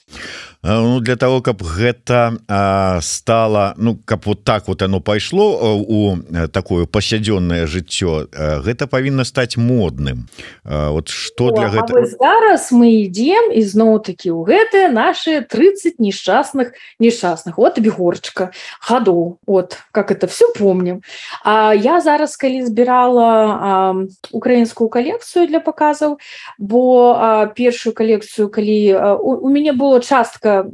[0.61, 6.17] Ну, для того каб гэта а, стала ну каб вот так вот оно пайшло у
[6.53, 8.29] такое пасядзённое жыццё
[8.61, 10.27] гэта павінна стаць модным.
[10.63, 17.57] А, вот что для гэта зараз мы ідем ізноў-таки у гэтыя наши 30 несчастных несчастных
[17.57, 21.01] вот бегорчка ходу вот как это все помним.
[21.43, 23.95] А я зараз калі збірала
[24.31, 26.17] украінскую калекцыю для показаў
[26.57, 30.65] бо а, першую калекцыю калі а, у, у мяне было частка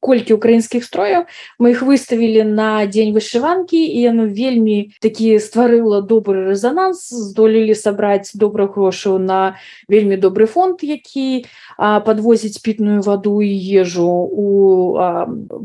[0.00, 1.26] колькі украінскіх строяў
[1.58, 8.25] мы их выставілі на дзень вышыванкі і яно вельмі такі стварыла добры рэзананс здолелі сабраць
[8.34, 9.56] добрых грошаў на
[9.88, 11.46] вельмі добры фонд які
[11.78, 14.46] подвозіць пітную ваду і ежу у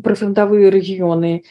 [0.04, 1.42] прафронтавыя рэгіёны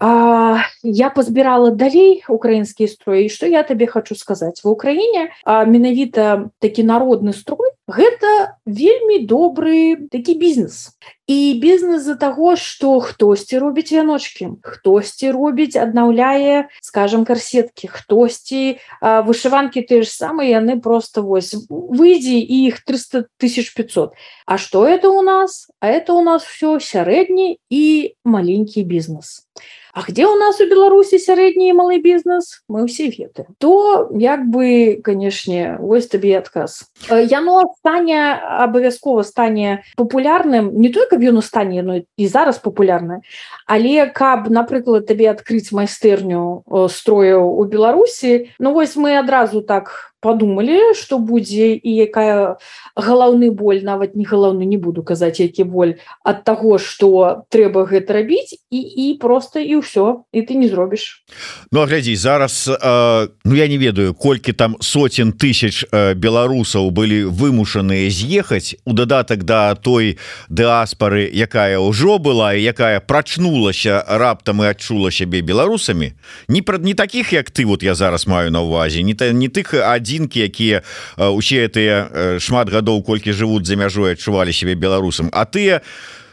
[0.00, 6.84] а, я пазбірала далей украінскія строі что я табе хочу сказаць в Украіне менавіта такі
[6.84, 10.94] народны строй гэта вельмі добры такі бізнес.
[11.26, 19.82] І бізнес за таго что хтосьці робіць вяночки хтосьці робіць аднаўляе скажем карсетки хтосьці вышыванки
[19.82, 24.14] ты ж самыя яны просто вось выйдзе іх 300 тысяч 500
[24.46, 25.70] А что это у нас?
[25.78, 29.46] А это у нас все сярэдні і маленькі бізнес
[29.92, 35.00] А где у нас у Беларусі сярэдні малы бізнес мы ўсе веды то як бы
[35.02, 36.86] канешне вось табе адказ.
[37.10, 43.20] Яно стане абавязкова стане популярным не только каб ён у стане но і зараз популярна
[43.66, 50.94] але каб напрыклад табе адкрыць майстэрню строяў у Беларусі Ну вось мы адразу так подумалі
[50.94, 52.60] что будзе і якая
[52.94, 58.20] галаўны боль нават не галаўны не буду казаць які боль ад таго что трэба гэта
[58.20, 61.24] рабіць і і просто і ўсё і ты не зробіш
[61.72, 67.26] Ну глядзі зараз э, Ну я не ведаю колькі там соцен тысяч э, беларусаў былі
[67.26, 74.70] вымушаныя з'ехаць у дадатак да той дыаспары якая ўжо была і якая прачнулася раптам і
[74.70, 76.12] адчула сябе беларусамі
[76.48, 79.48] не пра не таких як ты вот я зараз маю на увазе не та не
[79.48, 80.82] тых адзін адзінкі якія
[81.16, 85.80] усе гэтыя шмат гадоў колькі жывуць за мяжой адчувалі себе беларусам а тыя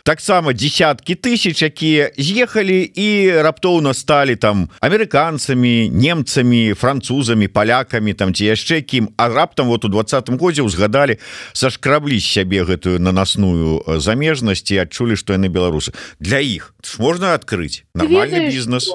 [0.08, 3.08] таксама десяткі тысяч якія з'ехалі і
[3.44, 9.12] раптоўна сталі там амерыканцамі немцамі французамі палякамі там ці яшчэ кім.
[9.20, 11.20] А раптам вот у двадцатым годзе узгадалі
[11.52, 15.92] сашкраблі сябе гэтую нанасную замежнасць і адчулі што яны беларусы.
[16.24, 16.72] Для іх
[17.04, 18.88] можна адкрыць нормальный бізнес.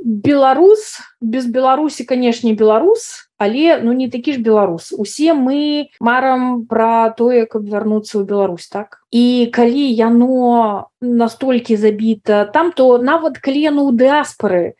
[0.00, 4.92] беларус без беларусі канешне беларус але ну не такі ж беларус.
[4.92, 9.02] Усе мы марам про тое каб вярнуцца ў Беларусь так?
[9.10, 14.74] І калі яно настолькі забіта там то нават клену ў дыаспоры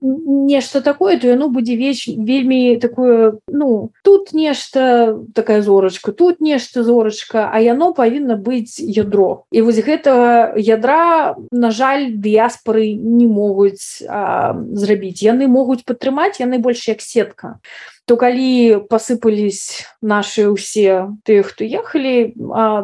[0.00, 6.82] нешта такое то яно будзе веч вельмі такое ну тут нешта такая зорачка тут нешта
[6.82, 9.44] зорачка а яно павінна быць ядро.
[9.52, 16.88] І вось гэта ядра на жаль дыаспоры не могуць зрабіць яны могуць падтрымаць яны больш
[16.88, 17.60] як сетка
[18.08, 22.32] то калі посыпались наши усе тыя хто ехалі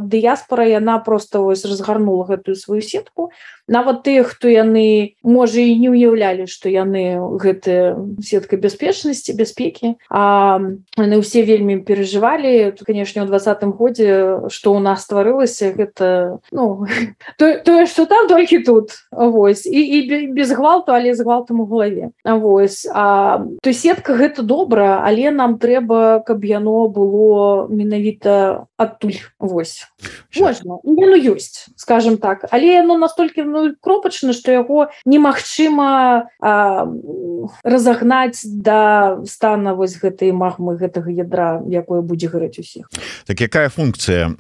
[0.05, 3.33] дыяспора яна просто вось разгарнула гэтую сваю сетку
[3.69, 9.97] нават тыя хто яны можа і не ўяўлялі что яны гэтыя сетка бяспечнасці бяспекі.
[10.13, 10.61] А
[11.01, 12.77] яны ўсе вельмі перажывалі.
[12.85, 16.85] Конечно у двадцатым годзе что у нас стварылася гэта ну
[17.39, 18.93] тое то, что там толькі тут.
[19.11, 19.67] Вось.
[19.67, 22.87] І, і без гвалту але з гвалтам у голове Вось.
[22.93, 29.25] А то сетка гэта добра але нам трэба каб яно было менавіта адтуль.
[29.41, 29.89] Восьось
[30.37, 30.79] можна.
[30.85, 32.45] Ну ёсць скажем так.
[32.51, 36.29] Але яно настолькі ну, кропачна что яго немагчыма
[37.63, 42.91] разагнаць да стана вось гэтай магмы гэтага ядра якое будзе гарэць усіх.
[43.27, 44.35] Так якая функцыя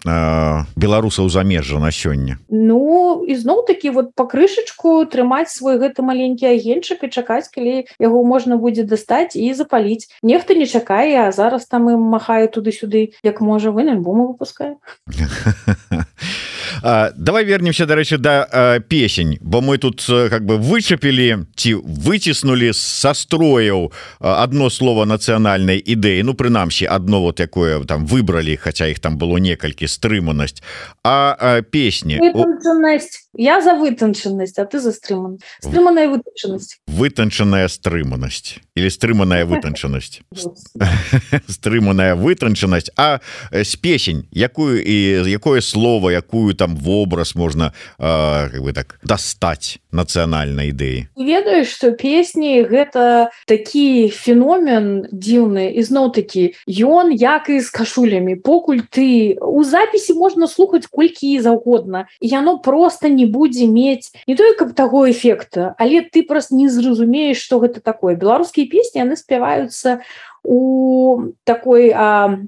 [0.75, 2.43] беларусаў замежжа на сёння?
[2.51, 8.25] Ну ізноў такі вот па крышачку трымаць свой гэты маленькі агеньчык і чакаць калі яго
[8.27, 10.11] можна будзе дастаць і запаліць.
[10.23, 14.35] Нехта не чакае а зараз там і махае туды-сюды як можа вы альбому
[16.83, 19.39] выпускае давай вернемся дарэчы да песень.
[19.41, 26.35] Бо мы тут как бы вычапілі ці выціснули са строяў одно слово нацыянальнай ідэі ну
[26.35, 30.63] прынамсі одно вот якое там выбралі хотя их там было некалькі стрыманасць
[31.05, 32.21] а песні
[33.35, 40.21] я за вытанчанасць а ты за стрыман стрыманая вытанчанасць вытанчаная стрыманасць или стрыманая вытанчанасць
[41.49, 43.21] стрыманая вытанчанасць а
[43.53, 50.75] с песень якую і якое слово якую там вобраз можна как бы так дастаць нацыянальнай
[50.75, 58.35] ідэі ведаеш что песні гэта такі феномен дзіўны ізноў такі ён як і з кашулямі
[58.43, 64.67] покуль ты у запіси можна слухаць колькі заўгодна яно просто не будзе мець не только
[64.67, 68.17] каб таго эфекта але ты просто не зразумееш что гэта такое.
[68.17, 70.01] Беларускія песні яны спяваюцца
[70.45, 71.93] у такой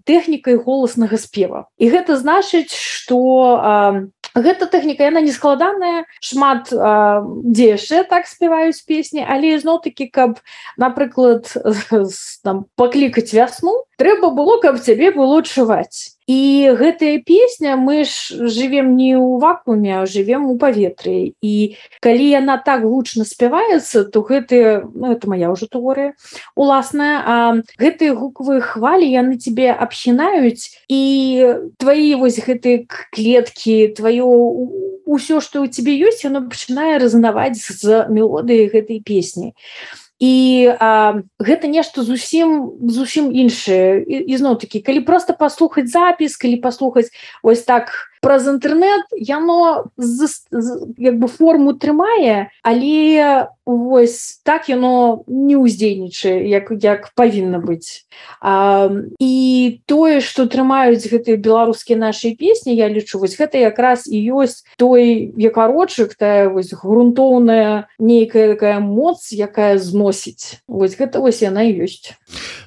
[0.04, 1.68] тэхнікай голаснага спева.
[1.78, 9.24] І гэта значыць что гэта тэхніка яна не складаная шмат дзе яшчэ так спяваюць песні
[9.24, 10.38] але зноў-таки каб
[10.76, 11.48] напрыклад
[12.44, 18.98] там паклікаць вясну трэба было каб цябе было чуваць і гэтая песня мы ж живвем
[18.98, 21.38] не ў вакууме живвем у паветры.
[21.38, 26.18] І калі яна так гучна спяваецца то гэты ну, это моя ўжо тэорыя
[26.58, 27.36] уласная а
[27.78, 30.82] гэтыя гукавыя хвалі яны тебе абхінаюць.
[30.90, 31.02] І
[31.78, 32.82] твои вось гэтыя
[33.14, 34.26] клеткі твоё
[35.06, 39.54] ўсё что у тебе ёсць оно пачынае разнаваць з мелодыяй гэтай песні
[40.18, 44.00] і а, гэта нешта зусім зусім іншае.
[44.06, 49.90] Ізноў-такі калі просто паслухаць запіс калі паслухаць ось так праз інтэрнет яно
[50.98, 58.06] як бы форму трымае але вось так яно не ўздзейнічае як як павінна быць.
[58.38, 58.86] А,
[59.18, 59.34] і
[59.90, 65.34] тое что трымаюць гэтыя беларускія наши песні я лічу вось гэта якраз і ёсць той
[65.34, 70.62] якарочак тая вось грунтоўная нейкая такая моц якая зносіць.
[70.70, 72.14] Вось гэта вось яна ёсць.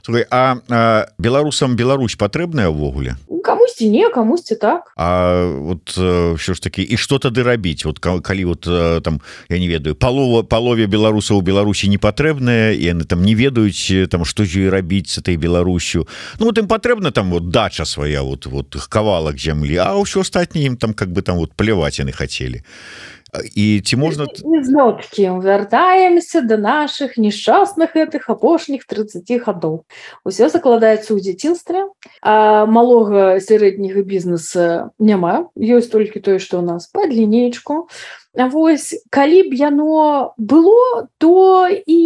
[0.03, 3.15] Слухай, а, а беларусам Беларусь патрэбная ўвогуле?
[3.39, 4.91] Камусьці не камусьці так.
[4.99, 5.89] А вот
[6.39, 8.61] що ж таки і что тады рабіць вот калі вот
[9.03, 13.35] там я не ведаю палова палове беларусаў у Беларусі не патрэбная і яны там не
[13.35, 16.07] ведаюць там што ж рабіць с этой Беларусю
[16.39, 20.65] Ну вот ім патрэбна там вот дача свая вот вот кавалак зямлі а ўсё астатні
[20.65, 22.63] ім там как бы там вот пляваць яны хацелі
[23.55, 24.25] і ці можна
[24.63, 29.85] зноткі вяртаемся до наших несчастных гэтых апошніх 30 гадоў
[30.25, 31.85] усё закладаецца ў дзяцінстве
[32.23, 35.49] малога сярэдняга бізнеса няма.
[35.55, 37.87] Ёсць толькі тое што у нас под лінейку
[38.47, 41.99] Вось калі б яно было то і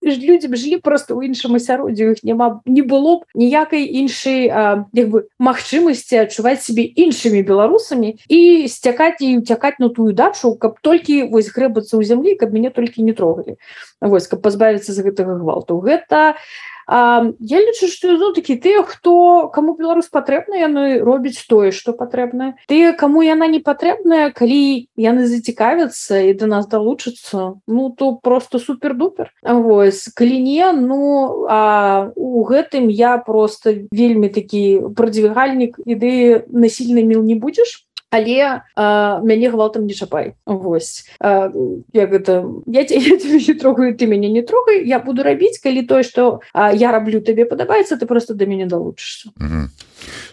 [0.00, 4.48] людзі б жылі просто ў іншым асяроддзі іх няма не было б ніякай іншай
[4.96, 11.28] бы магчымасці адчуваць сябе іншымі беларусамі і сцякаць і уцякаць на тую дачу каб толькі
[11.28, 13.60] вось грэбацца ў зямлі каб мяне толькі не трогалі.
[14.00, 15.76] Вось каб пазбавіцца з гэтага гвалту.
[15.84, 16.40] Гэта
[16.88, 21.92] не Я лічу што ну, такі тыя хто каму беларус патрэбна яны робяць тое што
[21.92, 28.16] патрэбна тыя каму яна не патрэбная калі яны зацікавяцца і да нас далучацца ну то
[28.16, 29.32] просто супер-дупер.
[29.42, 37.20] Вось калі не ну а у гэтым я просто вельмі такі прадвігальнік ідэі насільны міл
[37.20, 40.34] не будзеш але а, мяне гвалтам не чапай.
[40.46, 41.06] Вось.
[41.20, 41.52] А,
[41.92, 44.86] як гэта я, я не трогаю ты мяне не трогай.
[44.86, 49.30] Я буду рабіць калі тое што я раблю табе падабаецца ты просто да мяне далучышся.
[49.40, 50.27] Mm -hmm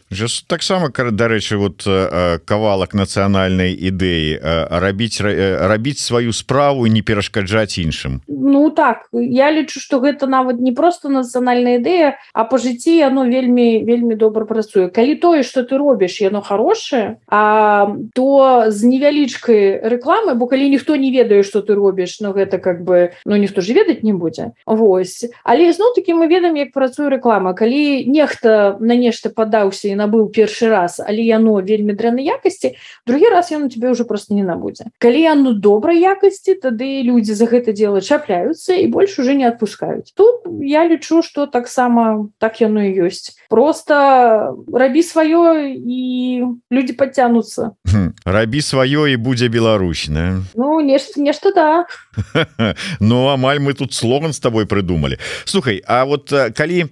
[0.48, 1.84] таксама дарэчы вот
[2.46, 4.40] кавалак нацыянальнай ідэі
[4.70, 10.72] рабіць рабіць сваю справу не перашкаджаць іншым Ну так я лічу что гэта нават не
[10.72, 15.78] просто нацыянальная ідэя а по жыцці яно вельмі вельмі добра працуе калі тое что ты
[15.78, 21.74] робіш яно хорошее а то з невялічкай рекламы бо калі ніхто не ведае что ты
[21.74, 25.26] робіш но гэта как бы ну ніхто ж ведаць не будзе Вось.
[25.44, 27.54] Але зноў таки мы ведаем як працуе реклама.
[27.54, 32.76] Калі нехта на нешта падаўся і набыў першы раз але яно вельмі дрэннай якасці
[33.08, 37.34] другі раз ён у тебе уже просто не набудзе калі яно добрай якасці тады людзі
[37.34, 42.60] за гэта дело чапляюцца і больш уже не отпускаюць тут я лічу что таксама так
[42.60, 46.00] яно і ёсць просто рабі сваё і
[46.70, 47.72] люди подцянутся
[48.28, 51.86] рабі сваё і будзе беларусьна ну нешта нешта да.
[53.00, 55.18] Ну амаль мы тут слоган с тобой придумали.
[55.46, 56.86] Слухай А вот калі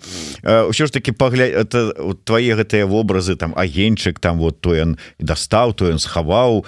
[0.43, 5.73] ўсё ж таки пагля это твои гэтыя вобразы там агеньчык там вот то ён дастаў
[5.73, 6.65] то ён схаваў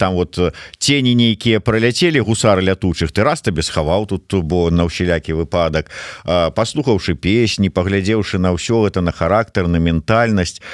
[0.00, 0.40] там вот
[0.80, 5.92] тені нейкія проляцелі гусары лятучых ты раз табе схаваў тут бо на ўсялякі выпадак
[6.24, 10.64] паслухаўшы песні паглядзеўшы на ўсё это на характар на ментальнасць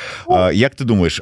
[0.52, 1.20] Як ты думаешь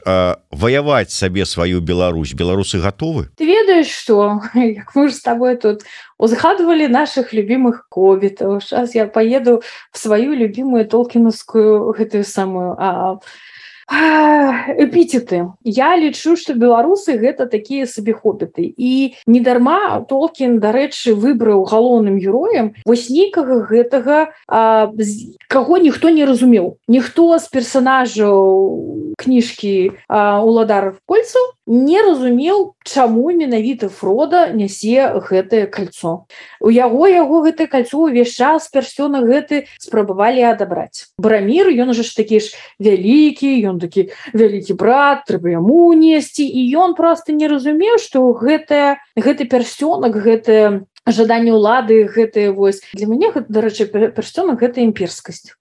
[0.51, 2.35] ваяваць сабе сваю Беларусь?
[2.35, 3.29] Беларусы готовы?
[3.37, 4.41] Ты ведаешь что
[4.95, 5.83] мы с тобой тут
[6.19, 13.19] узгадывали наших любимых кобітаў сейчас я поеду в сваю любимую толкинскую гэтую самую а
[13.93, 22.17] эпіцеты я лічу что беларусы гэта такія сабе хобіты і недарма толкін дарэчы выбраў галоўным
[22.17, 24.89] героем вось нейкага гэтага а,
[25.49, 34.51] каго ніхто не разумеў ніхто з персонажаў кніжкі уладаров кольцаў не разумеў чаму менавіта фрода
[34.51, 36.27] нясе гэтае кольцо
[36.61, 41.15] у яго яго гэтае кольцо увесь час персёна гэты спрабавалі адабраць.
[41.19, 42.51] Барамір ён уже ж такі ж
[42.83, 46.43] вялікі ён такі вялікі брат трэба яму несці.
[46.43, 52.81] І ён просто не разумеў что гэтая гэты персёнак гэтая ожиданне улады гэтые вось.
[52.95, 55.55] Для мяне дарэчы персёнак гэта імперскасць.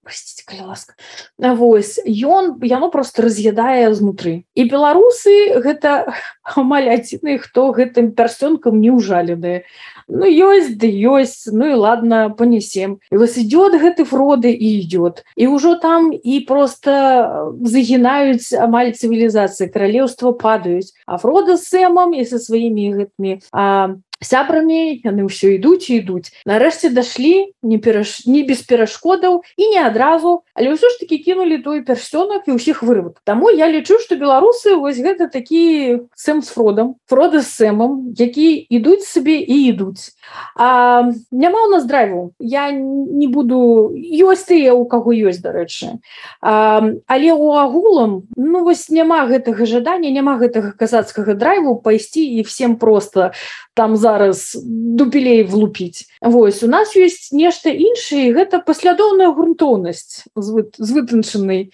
[0.46, 0.94] Калі ласка.
[1.38, 1.98] Вось.
[2.06, 4.44] Ён яно просто раз'ядае знутры.
[4.54, 9.66] І беларусы гэта амаль адзіны хто гэтым персёнкам не ўжаленыя.
[10.06, 15.24] Ну ёсць ды ёсць ну і ладно понесем і вас идет гэты фроды і идет
[15.34, 20.94] і ўжо там і просто загінаюць амаль цывілізацыі каралеўства падаюць.
[21.06, 26.94] А фрода сэмам і со сваімі гэтымі а сябрамі яны ўсё ідуць і ідуць нарэшце
[26.94, 31.82] дашлі не пераш не без перашкодаў і не адразу але ўсё ж таки кінулі той
[31.82, 36.96] персёнак і ўсіх вырват Таму я лічу что беларусы вось гэта такі сэм с фродам
[37.06, 40.14] фрода з сэмам які ідуць сабе і ідуць
[40.56, 45.98] а няма у нас драйву я не буду ёсць тыя у каго ёсць дарэчы
[46.40, 52.76] але у агулам ну вось няма гэтага жадання няма гэтага казацкага драйву пайсці і всем
[52.76, 53.32] просто
[53.74, 56.04] там зараз дупелей влупіць.
[56.20, 61.72] Вось у нас ёсць нешта іншае гэта паслядоўная грунтоўнасць з вытанчанай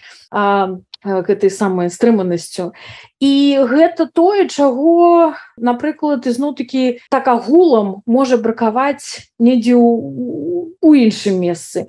[1.02, 2.72] гэтай самай стрыманасцю.
[3.18, 9.74] І гэта тое чаго напрыклад ізноў-такі так агулам можа бракаваць недзе
[10.80, 11.88] у іншым месцы.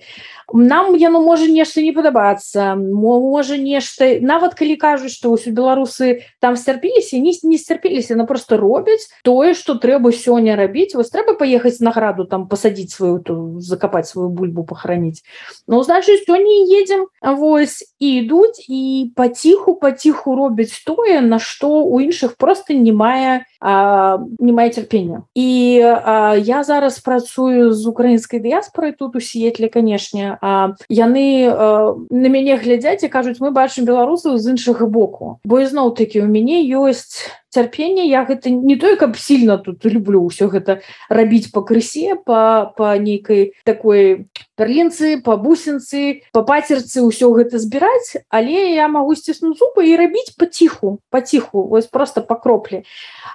[0.53, 4.17] Нам яно можа нешта не падабацца можа нешта.
[4.21, 9.53] Нават калі кажуць што ўсё беларусы там сцярпіліся не не сцярпіліся на просто робяць тое
[9.53, 10.95] што трэба сёння рабіць.
[10.95, 15.21] Вось трэба паехаць награду там пасадзіць сваю ту закапаць сваю бульбу пахараніць.
[15.67, 17.07] Ну значит сёння едзем.
[17.21, 23.45] Вось і ідуць і паціху паціху робяць тое на што у іншых просто не мае
[23.61, 30.37] не мае цярпення і а, я зараз працую з украінскай дыяспорай тут у сетле канешне
[30.41, 35.59] а яны а, на мяне глядзяць і кажуць мы бачым беларусаў з іншага боку бо
[35.59, 40.49] ізноў такі у мяне ёсць цярпення я гэта не той каб сильно тут люблю ўсё
[40.53, 47.57] гэта рабіць по крысе по по нейкай такой перлінцы по бусінцы по пацерцы ўсё гэта
[47.57, 52.83] збіраць але я могу сціснуць зубы і рабіць паціху паціху вось просто по кроплі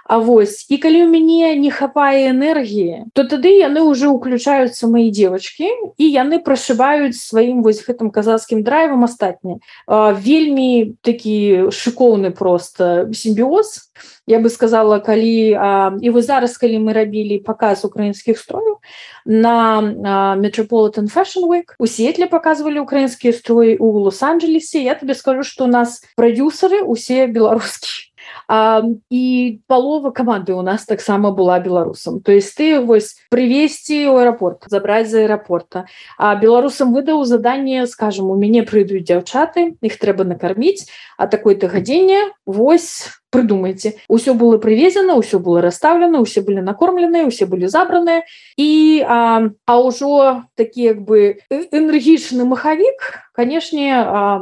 [0.04, 5.10] А вось і калі у мяне не хапае энергіі то тады яны уже уключаюцца мои
[5.10, 5.66] девочки
[5.98, 9.58] і яны прашыбаюць сваім вось гэтым казацкім драйвам астатні
[9.88, 13.90] вельмі такі шыкоўны просто сімбіоз
[14.26, 18.80] я бы сказала калі а, і вы зараз калі мы рабілі паказ украінскіх строяў
[19.24, 24.82] на метрополитен fashion week у сетле показывалі украінскія строі у лос-анджелесе.
[24.82, 28.14] Я тебе скажу что у нас продюсеры усе беларускія
[28.48, 34.16] а, і палова каманды у нас таксама была беларусам то есть ты вось привесці у
[34.16, 35.86] аэрапорт забраць за аэрапорта
[36.18, 42.32] а беларусам выдаў заданне скажем у мяне прыйдуць дзяўчаты іх трэба накарміць а такой-то гадзіне
[42.46, 43.98] вось прыдумайце.
[44.06, 48.22] Ўсё было прывезена ўсё было расставлена усе былі накормленыя усе былі забраныя.
[48.54, 53.90] І а, а ўжо такі як бы энергічны махавік канешне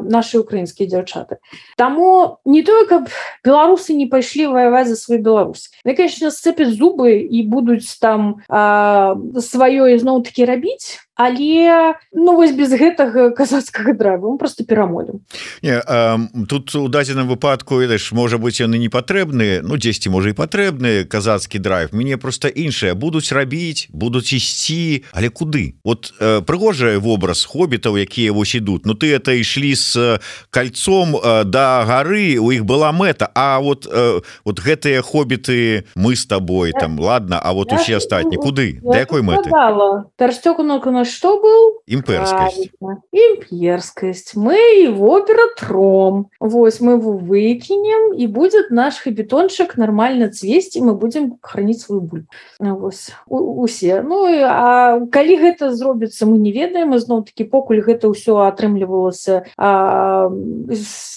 [0.04, 1.40] наши украінскія дзяўчаты.
[1.80, 3.08] Таму не тое каб
[3.40, 5.72] беларусы не пайшлі ваяваць за свой Беларусь.
[5.84, 13.30] Ну, конечно сцепяць зубы і будуць там сваё ізноў-таки рабіць але ну вось без гэтага
[13.38, 15.20] казацкага драйва просто перамолем
[16.48, 21.04] тут у дадзеным выпадку ведаеш можа быть яны не патрэбны ну дзесьці можа і патрэбны
[21.04, 21.88] казацкі драйв.
[21.92, 25.74] Мне просто іншыя будуць рабіць будуць ісці але куды?
[25.84, 31.84] Вот прыгожая вобраз хобітаў якія вось ідут Ну ты это ішлі с кольцом э, да
[31.84, 33.30] гары у іх была мэта.
[33.34, 33.86] А вот
[34.44, 38.80] вот гэтыя хобіты мы с тобой там ладно А вот усе астатні куды?
[38.82, 39.50] да якой мэты?
[40.16, 41.82] перстёку на что был?
[41.86, 42.70] Имперскость.
[43.12, 44.36] Имперскость.
[44.36, 51.38] Мы его ператром Вось мы его выкинем и будет наш хабитончик нормально цвесці мы будем
[51.40, 52.24] хранить свою буль
[53.28, 54.02] усе.
[54.02, 56.98] Ну а калі гэта зробіцца мы не ведаем.
[56.98, 59.44] Зноў-таки покуль гэта ўсё атрымлівалася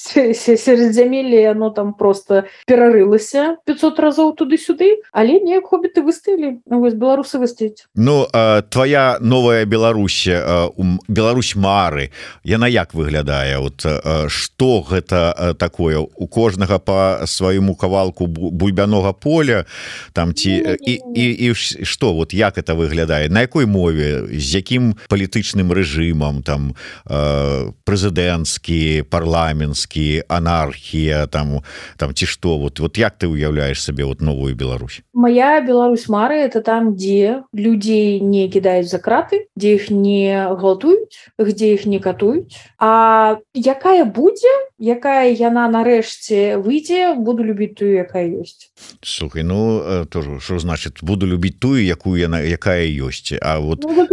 [0.06, 5.02] сяродзямелі оно там просто перарылася 500 разоў туды-сюды.
[5.12, 8.28] Але неяк хобіты выставілі вось беларусы выстаіць Ну
[8.70, 10.32] твоя новая Беларусі
[11.08, 12.10] Беларусь мары.
[12.48, 13.60] Яна як выглядае?
[13.60, 13.84] Вот
[14.32, 16.00] что гэта такое?
[16.00, 19.66] У кожнага по свайму кавалку бульбянога поля?
[20.14, 23.30] Там ці і і что вот як это выглядае?
[23.30, 24.24] На якой мове?
[24.32, 26.44] З якім палітычным рэжымам?
[26.44, 26.76] Там
[27.84, 31.64] прэзідэнцкі парламенцкі анархія там
[31.98, 35.02] там ці что вот вот як ты уяўляешь сабе вот новую Беларусь?
[35.14, 41.18] Моя Беларусь мары это там дзе людзей не кідаюць за краты дзе іх не гвалтуюць
[41.40, 48.28] где іх не катуюць А якая будзе якая яна нарэшце выйдзе буду любіць тую якая
[48.28, 48.72] ёсць.
[49.02, 53.32] Слухай ну э, тоже что значит буду любіць тую якую яна якая ёсць?
[53.42, 54.08] А вот ну,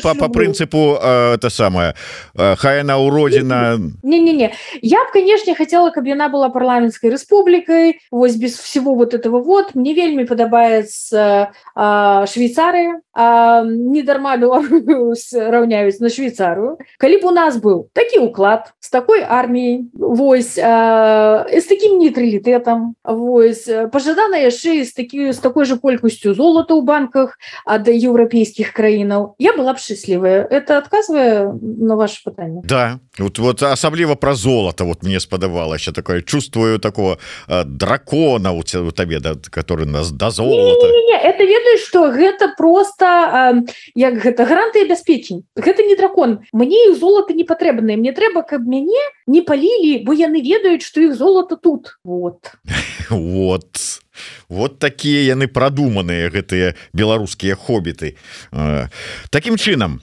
[0.00, 1.94] по, по прынцыпу э, это самое
[2.34, 8.36] э, хай на уродзіна не-не-не я б конечно хотела каб яна была парламенской Республикой вось
[8.36, 9.74] без всего вот этого вот.
[9.74, 13.00] Мне вельмі падабаецца Швейцарыя.
[13.14, 19.20] Не дарма Беларусь раўняюць на Швейцарию калі б у нас был такі уклад с такой
[19.20, 26.78] арміяй Вось з таким нейтралітэтам Вось пожадана яшчэ з такі з такой же колькасцю золота
[26.78, 27.34] ў банках
[27.66, 29.34] ад еўрапейскіх краінаў.
[29.42, 32.62] Я была б счастлівая это адказвае на ваше пытанне?
[32.62, 33.02] Да.
[33.18, 37.18] Вот вот асабліва про золото вот мне спадавалася такое чувствую такого
[37.66, 40.86] дракона у тебя табе да который нас до золота.
[40.86, 45.96] Не, не, не, это ведаешь что гэта просто як гэта гранты і бяспечень гэта не
[45.96, 46.46] дракон.
[46.52, 51.00] Мне их золото не патрэбнае мне трэба каб мяне не палілі бо яны ведаюць что
[51.00, 51.98] их золото тут.
[52.04, 52.56] Вот.
[53.10, 54.00] Вот.
[54.48, 58.16] Вот такія яны прадуманыя гэтыя беларускія хобіты.
[59.30, 60.00] Такім чынам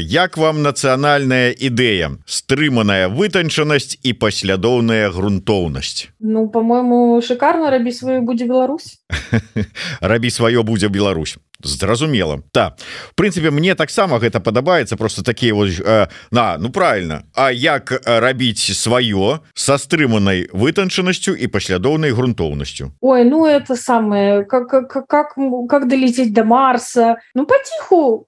[0.00, 2.18] як вам нацыянальная ідэя?
[2.26, 6.10] Стрыманая вытанчанасць і паслядоўная грунтоўнасць.
[6.20, 9.00] Ну по-моему шикарно рабі сваю будзе Беларусь.
[10.00, 12.42] Рабі сваё будзе Беларусь зразумела.
[12.52, 12.76] Та
[13.10, 18.02] в прынцыпе мне таксама гэта падабаецца просто такія вот э, на ну правильно А як
[18.04, 25.34] рабіць сваё со стрыманай вытанчанасцю і паслядоўнай грунтоўнасцю Ой ну это самое как как как,
[25.68, 27.16] как долететь до Марса?
[27.34, 28.26] Ну потиху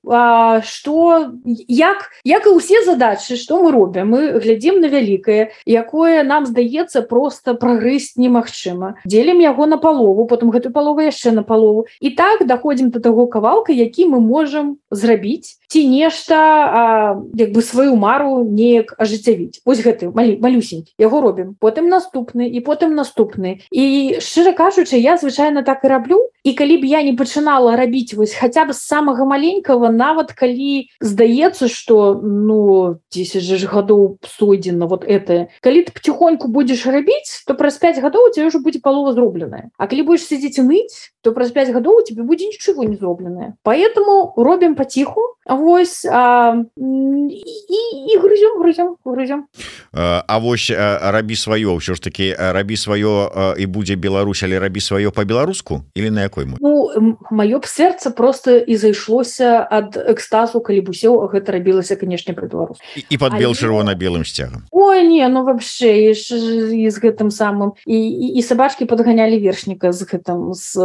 [0.62, 1.30] что
[1.68, 7.02] як як і усе задачи что мы робім мы глядзім на вялікае якое нам здаецца
[7.02, 8.94] просто прагрысць немагчыма.
[9.04, 11.86] Делім яго на палову потом гэтую палову яшчэ на палову.
[12.00, 17.96] І так доходим до того кавалка які мы можем зрабіць ці нешта як бы сваю
[17.96, 19.62] мару неяк ажыццявіць.
[19.64, 21.56] Ось гэты малі малюсень яго робім.
[21.60, 23.62] Потым наступны і потым наступны.
[23.70, 26.30] І шчыра кажучы я звычайно так і раблю.
[26.46, 30.86] І калі б я не пачынала рабіць вось хаця бы з самага маленького нават калі
[31.00, 35.50] здаецца что ну 10 же ж гадоў сойдзена вот это.
[35.60, 39.70] Калі ты потихоньку будешь рабіць то праз 5 гадоў у тебя уже будзе палова зробленая.
[39.78, 43.58] А калі будешь сидзець ныць то праз 5 гадоў тебе будзе нічого не зробленае.
[43.64, 47.80] Поэтому робім паціху Вось а, і,
[48.12, 49.44] і грызем грызем грызем
[49.92, 55.10] А вось рабі сваё ўсё ж таки рабі сваё і будзе Беларусь але рабі сваё
[55.10, 56.92] по-беларуску или на якой ну,
[57.30, 62.46] маё б сэрца просто і зайшлося ад экстазу калі б усё гэта рабілася канешне про
[62.46, 64.64] беларус і, і под бел чырвона-белым сцягам?
[64.70, 67.72] Ой не ну вообще і з гэтым самым.
[67.86, 70.76] І, і, і сабачки подганялі вершніка з гэтым з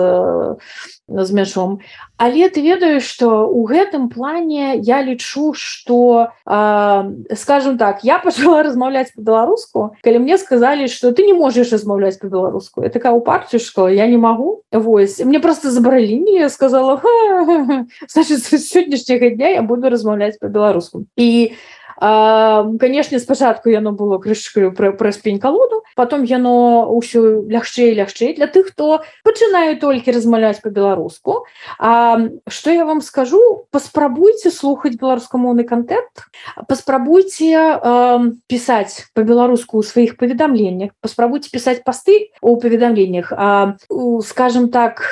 [1.12, 1.80] з мяшом
[2.18, 6.32] але ты ведаеш что у гэтым плане я лічу что
[7.36, 12.82] скажем так я пожала размаўляць по-беларуску калі мне сказали что ты не можешь размаўляць по-беларуску
[12.82, 17.02] это такая у партюшка я не могу Вось мне просто забралі не сказала
[18.08, 21.54] значит сённяшняга дня я буду размаўляць по-беларуску і
[22.02, 28.48] канешне спачатку яно было крышкаю пра, праз пень калоду потом яно ўсё лягчэй лягчэй для
[28.48, 31.46] тых хто пачынаю толькі размаўляць по-беларуску
[31.78, 36.26] что я вам скажу паспрабуйте слухаць беларускамоўны контент
[36.68, 37.78] паспрабуйте
[38.50, 43.32] пісаць по-беларуску у сваіх паведамленнях паспрабуйте пісаць пасты у паведамленнях.
[44.26, 45.04] Скажем так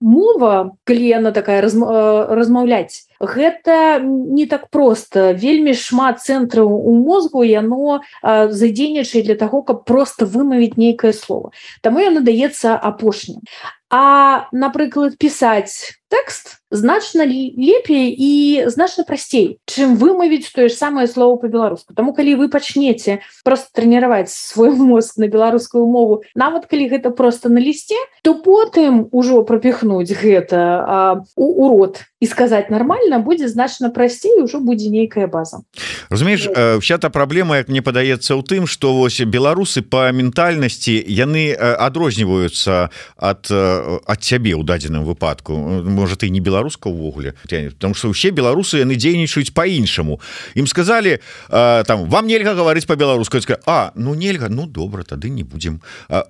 [0.00, 3.08] мова калі яна такая размаўляць.
[3.20, 10.26] Гэта не так просто вельмі шмат цэнтраў у мозгу яно задзейнічае для того каб просто
[10.26, 13.40] вымавіць нейкае слово таму яно даецца апошнім.
[13.88, 21.40] А напрыклад пісаць тэкст значна лепей і значна прасцей чым вымавіць тое ж самае слово
[21.40, 27.10] по-беларуску Таму калі вы пачнеце просто трэніраваць свой мозг на беларускую мову нават калі гэта
[27.10, 33.90] просто на лісце то потым ужо пропіхнуць гэта у урод і сказаць нормально будзе значна
[33.90, 35.62] прасцей ужо будзе нейкая база.
[36.10, 36.48] Разумееш
[36.82, 42.90] вся та праблема як мне падаецца ў тым что вось беларусы по ментальнасці яны адрозніваюцца
[43.16, 45.54] от ад цябе ў дадзеным выпадку.
[45.86, 47.34] Может ты не беларус беларуска увогуле
[47.78, 50.20] потому что усе беларусы яны дзейнічаюць по-іншаму
[50.54, 55.80] ім сказали там вам нельга гаварыць по-беларуску А ну нельга ну добра тады не будем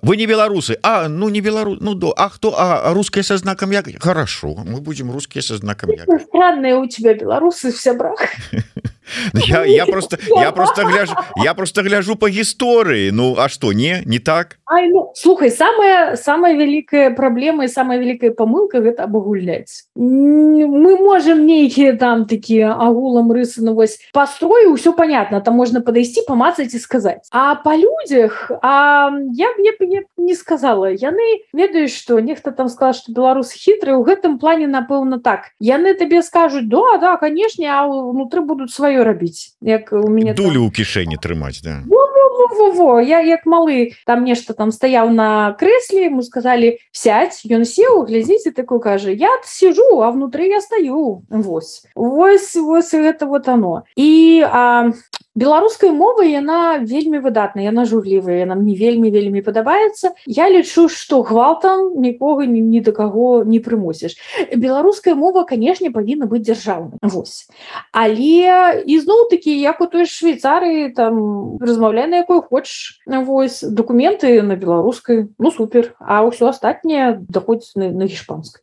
[0.01, 3.71] вы не беларусы А ну не беларус Ну до А хто а русские со знаком
[3.71, 3.87] як?
[3.99, 5.89] Хорошо мы будем русские со знаком
[6.27, 8.29] странные у тебя беларусы вся брак
[9.33, 14.03] я, я просто я просто гляжу я просто гляжу по гісторыі Ну а что не
[14.05, 14.59] не так?
[14.65, 21.45] Ай, ну, слухай самая самая великая проблема и самая великая помылка гэта абагульняць мы можем
[21.45, 26.79] нейкіе там такие агулам рысы ну вось построю все понятно там можно подойти помацать и
[26.79, 27.27] сказать.
[27.31, 30.91] А по людях а я мне не, не сказала.
[30.91, 35.51] Яны ведаюць что нехта там сказал что беларус хітры у гэтым плане напэўна так.
[35.59, 40.65] Яны табе скажуць да да конечно а внутры будут сваё рабіць як у меня дулю
[40.65, 41.83] у кішэні трымаць да.
[41.85, 42.06] Во,
[42.37, 42.99] во, во, во.
[43.01, 48.51] я як малы там нешта там стаяў на крэсле ему сказали сядь ён сеў глядзіце
[48.51, 51.83] такой кажа я сижу а внутри я стаю Вось.
[51.95, 53.83] Вось вось гэта вот оно.
[53.95, 54.91] І а
[55.37, 61.21] беларускай мовы яна вельмі выдатная яна журлівая нам не вельмі вельмі падабаецца я лічу что
[61.21, 64.17] гвалтам нікога ні, ні да каго не прымусіш
[64.57, 67.45] беларуская мова канешне павінна быць дзяржаўнай Вось.
[67.93, 74.55] Але ізноў такі як у той швейцарыі там размаўляй на якой хочаш Вось документы на
[74.55, 75.95] беларускай ну супер.
[75.99, 78.61] А ўсё астатняе даходзіць на, на гішпанскай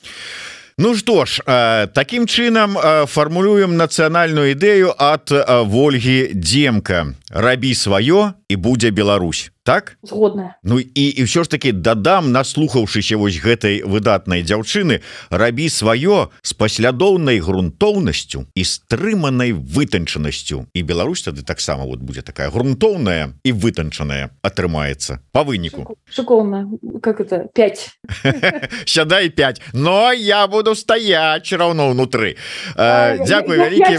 [0.76, 7.72] Ну што ж э, таким чынам э, фармулюем нацыянальную ідэю ад э, ольгі демка рабі
[7.72, 9.96] сваё і будзе Беларусь так?
[10.02, 10.56] Згодная.
[10.62, 15.00] Ну і і ўсё ж таки дадам наслухаўшыся вось гэтай выдатнай дзяўчыны
[15.32, 20.68] рабі сваё з паслядоўнай грунтоўнасцю і стрыманай вытанчанасцю.
[20.76, 25.96] І Беларусь тады таксама вот будзе такая грунтоўная і вытанчаная атрымаецца по выніку.
[26.12, 26.68] Шыкоўна.
[27.00, 27.48] Как это?
[27.54, 27.90] 5
[28.84, 32.36] сядай 5 но я буду стаять равно внутры
[32.76, 33.96] Дякую вялікі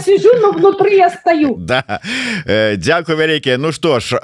[0.54, 2.00] внутри я стаю да.
[2.78, 4.14] Дякую вялікія Ну што ж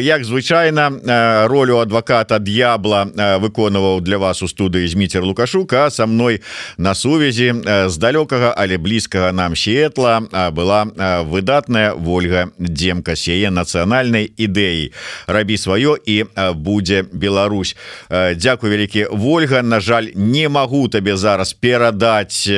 [0.00, 3.06] як звычайно звычайна ролю адвоката д'ябла
[3.38, 6.40] выконваў для вас у студыі зміцер лукашука со мной
[6.78, 7.54] на сувязі
[7.88, 10.84] з далёкага але блізкага нам сетла была
[11.24, 14.92] выдатная Вольга демка сее нацыянальнай ідэі
[15.26, 17.76] рабі сваё і будзе Беларусь
[18.10, 22.48] Дякую вялікі Вольга На жаль не магу табе зараз перадаць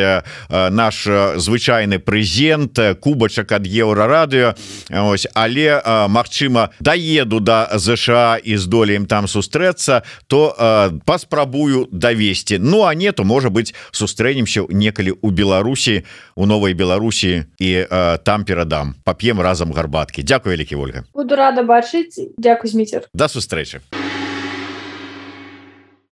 [0.50, 1.06] наш
[1.36, 4.54] звычайны прэзент кубачак ад еўрарадыо
[4.90, 12.58] ось але Мачыма даеду да ЗШ ЗША і здолеем там сустрэцца то э, паспрабую давесці
[12.58, 18.18] Ну а не то можа быть сустрэнемся некалі у Беларусі у новой Беларусі і э,
[18.24, 21.04] там перадам пап'ем разам гарбаткі Дякую вялікі Ольга.
[21.14, 23.80] Буду рада бачыць Дякую міцер да сустрэчы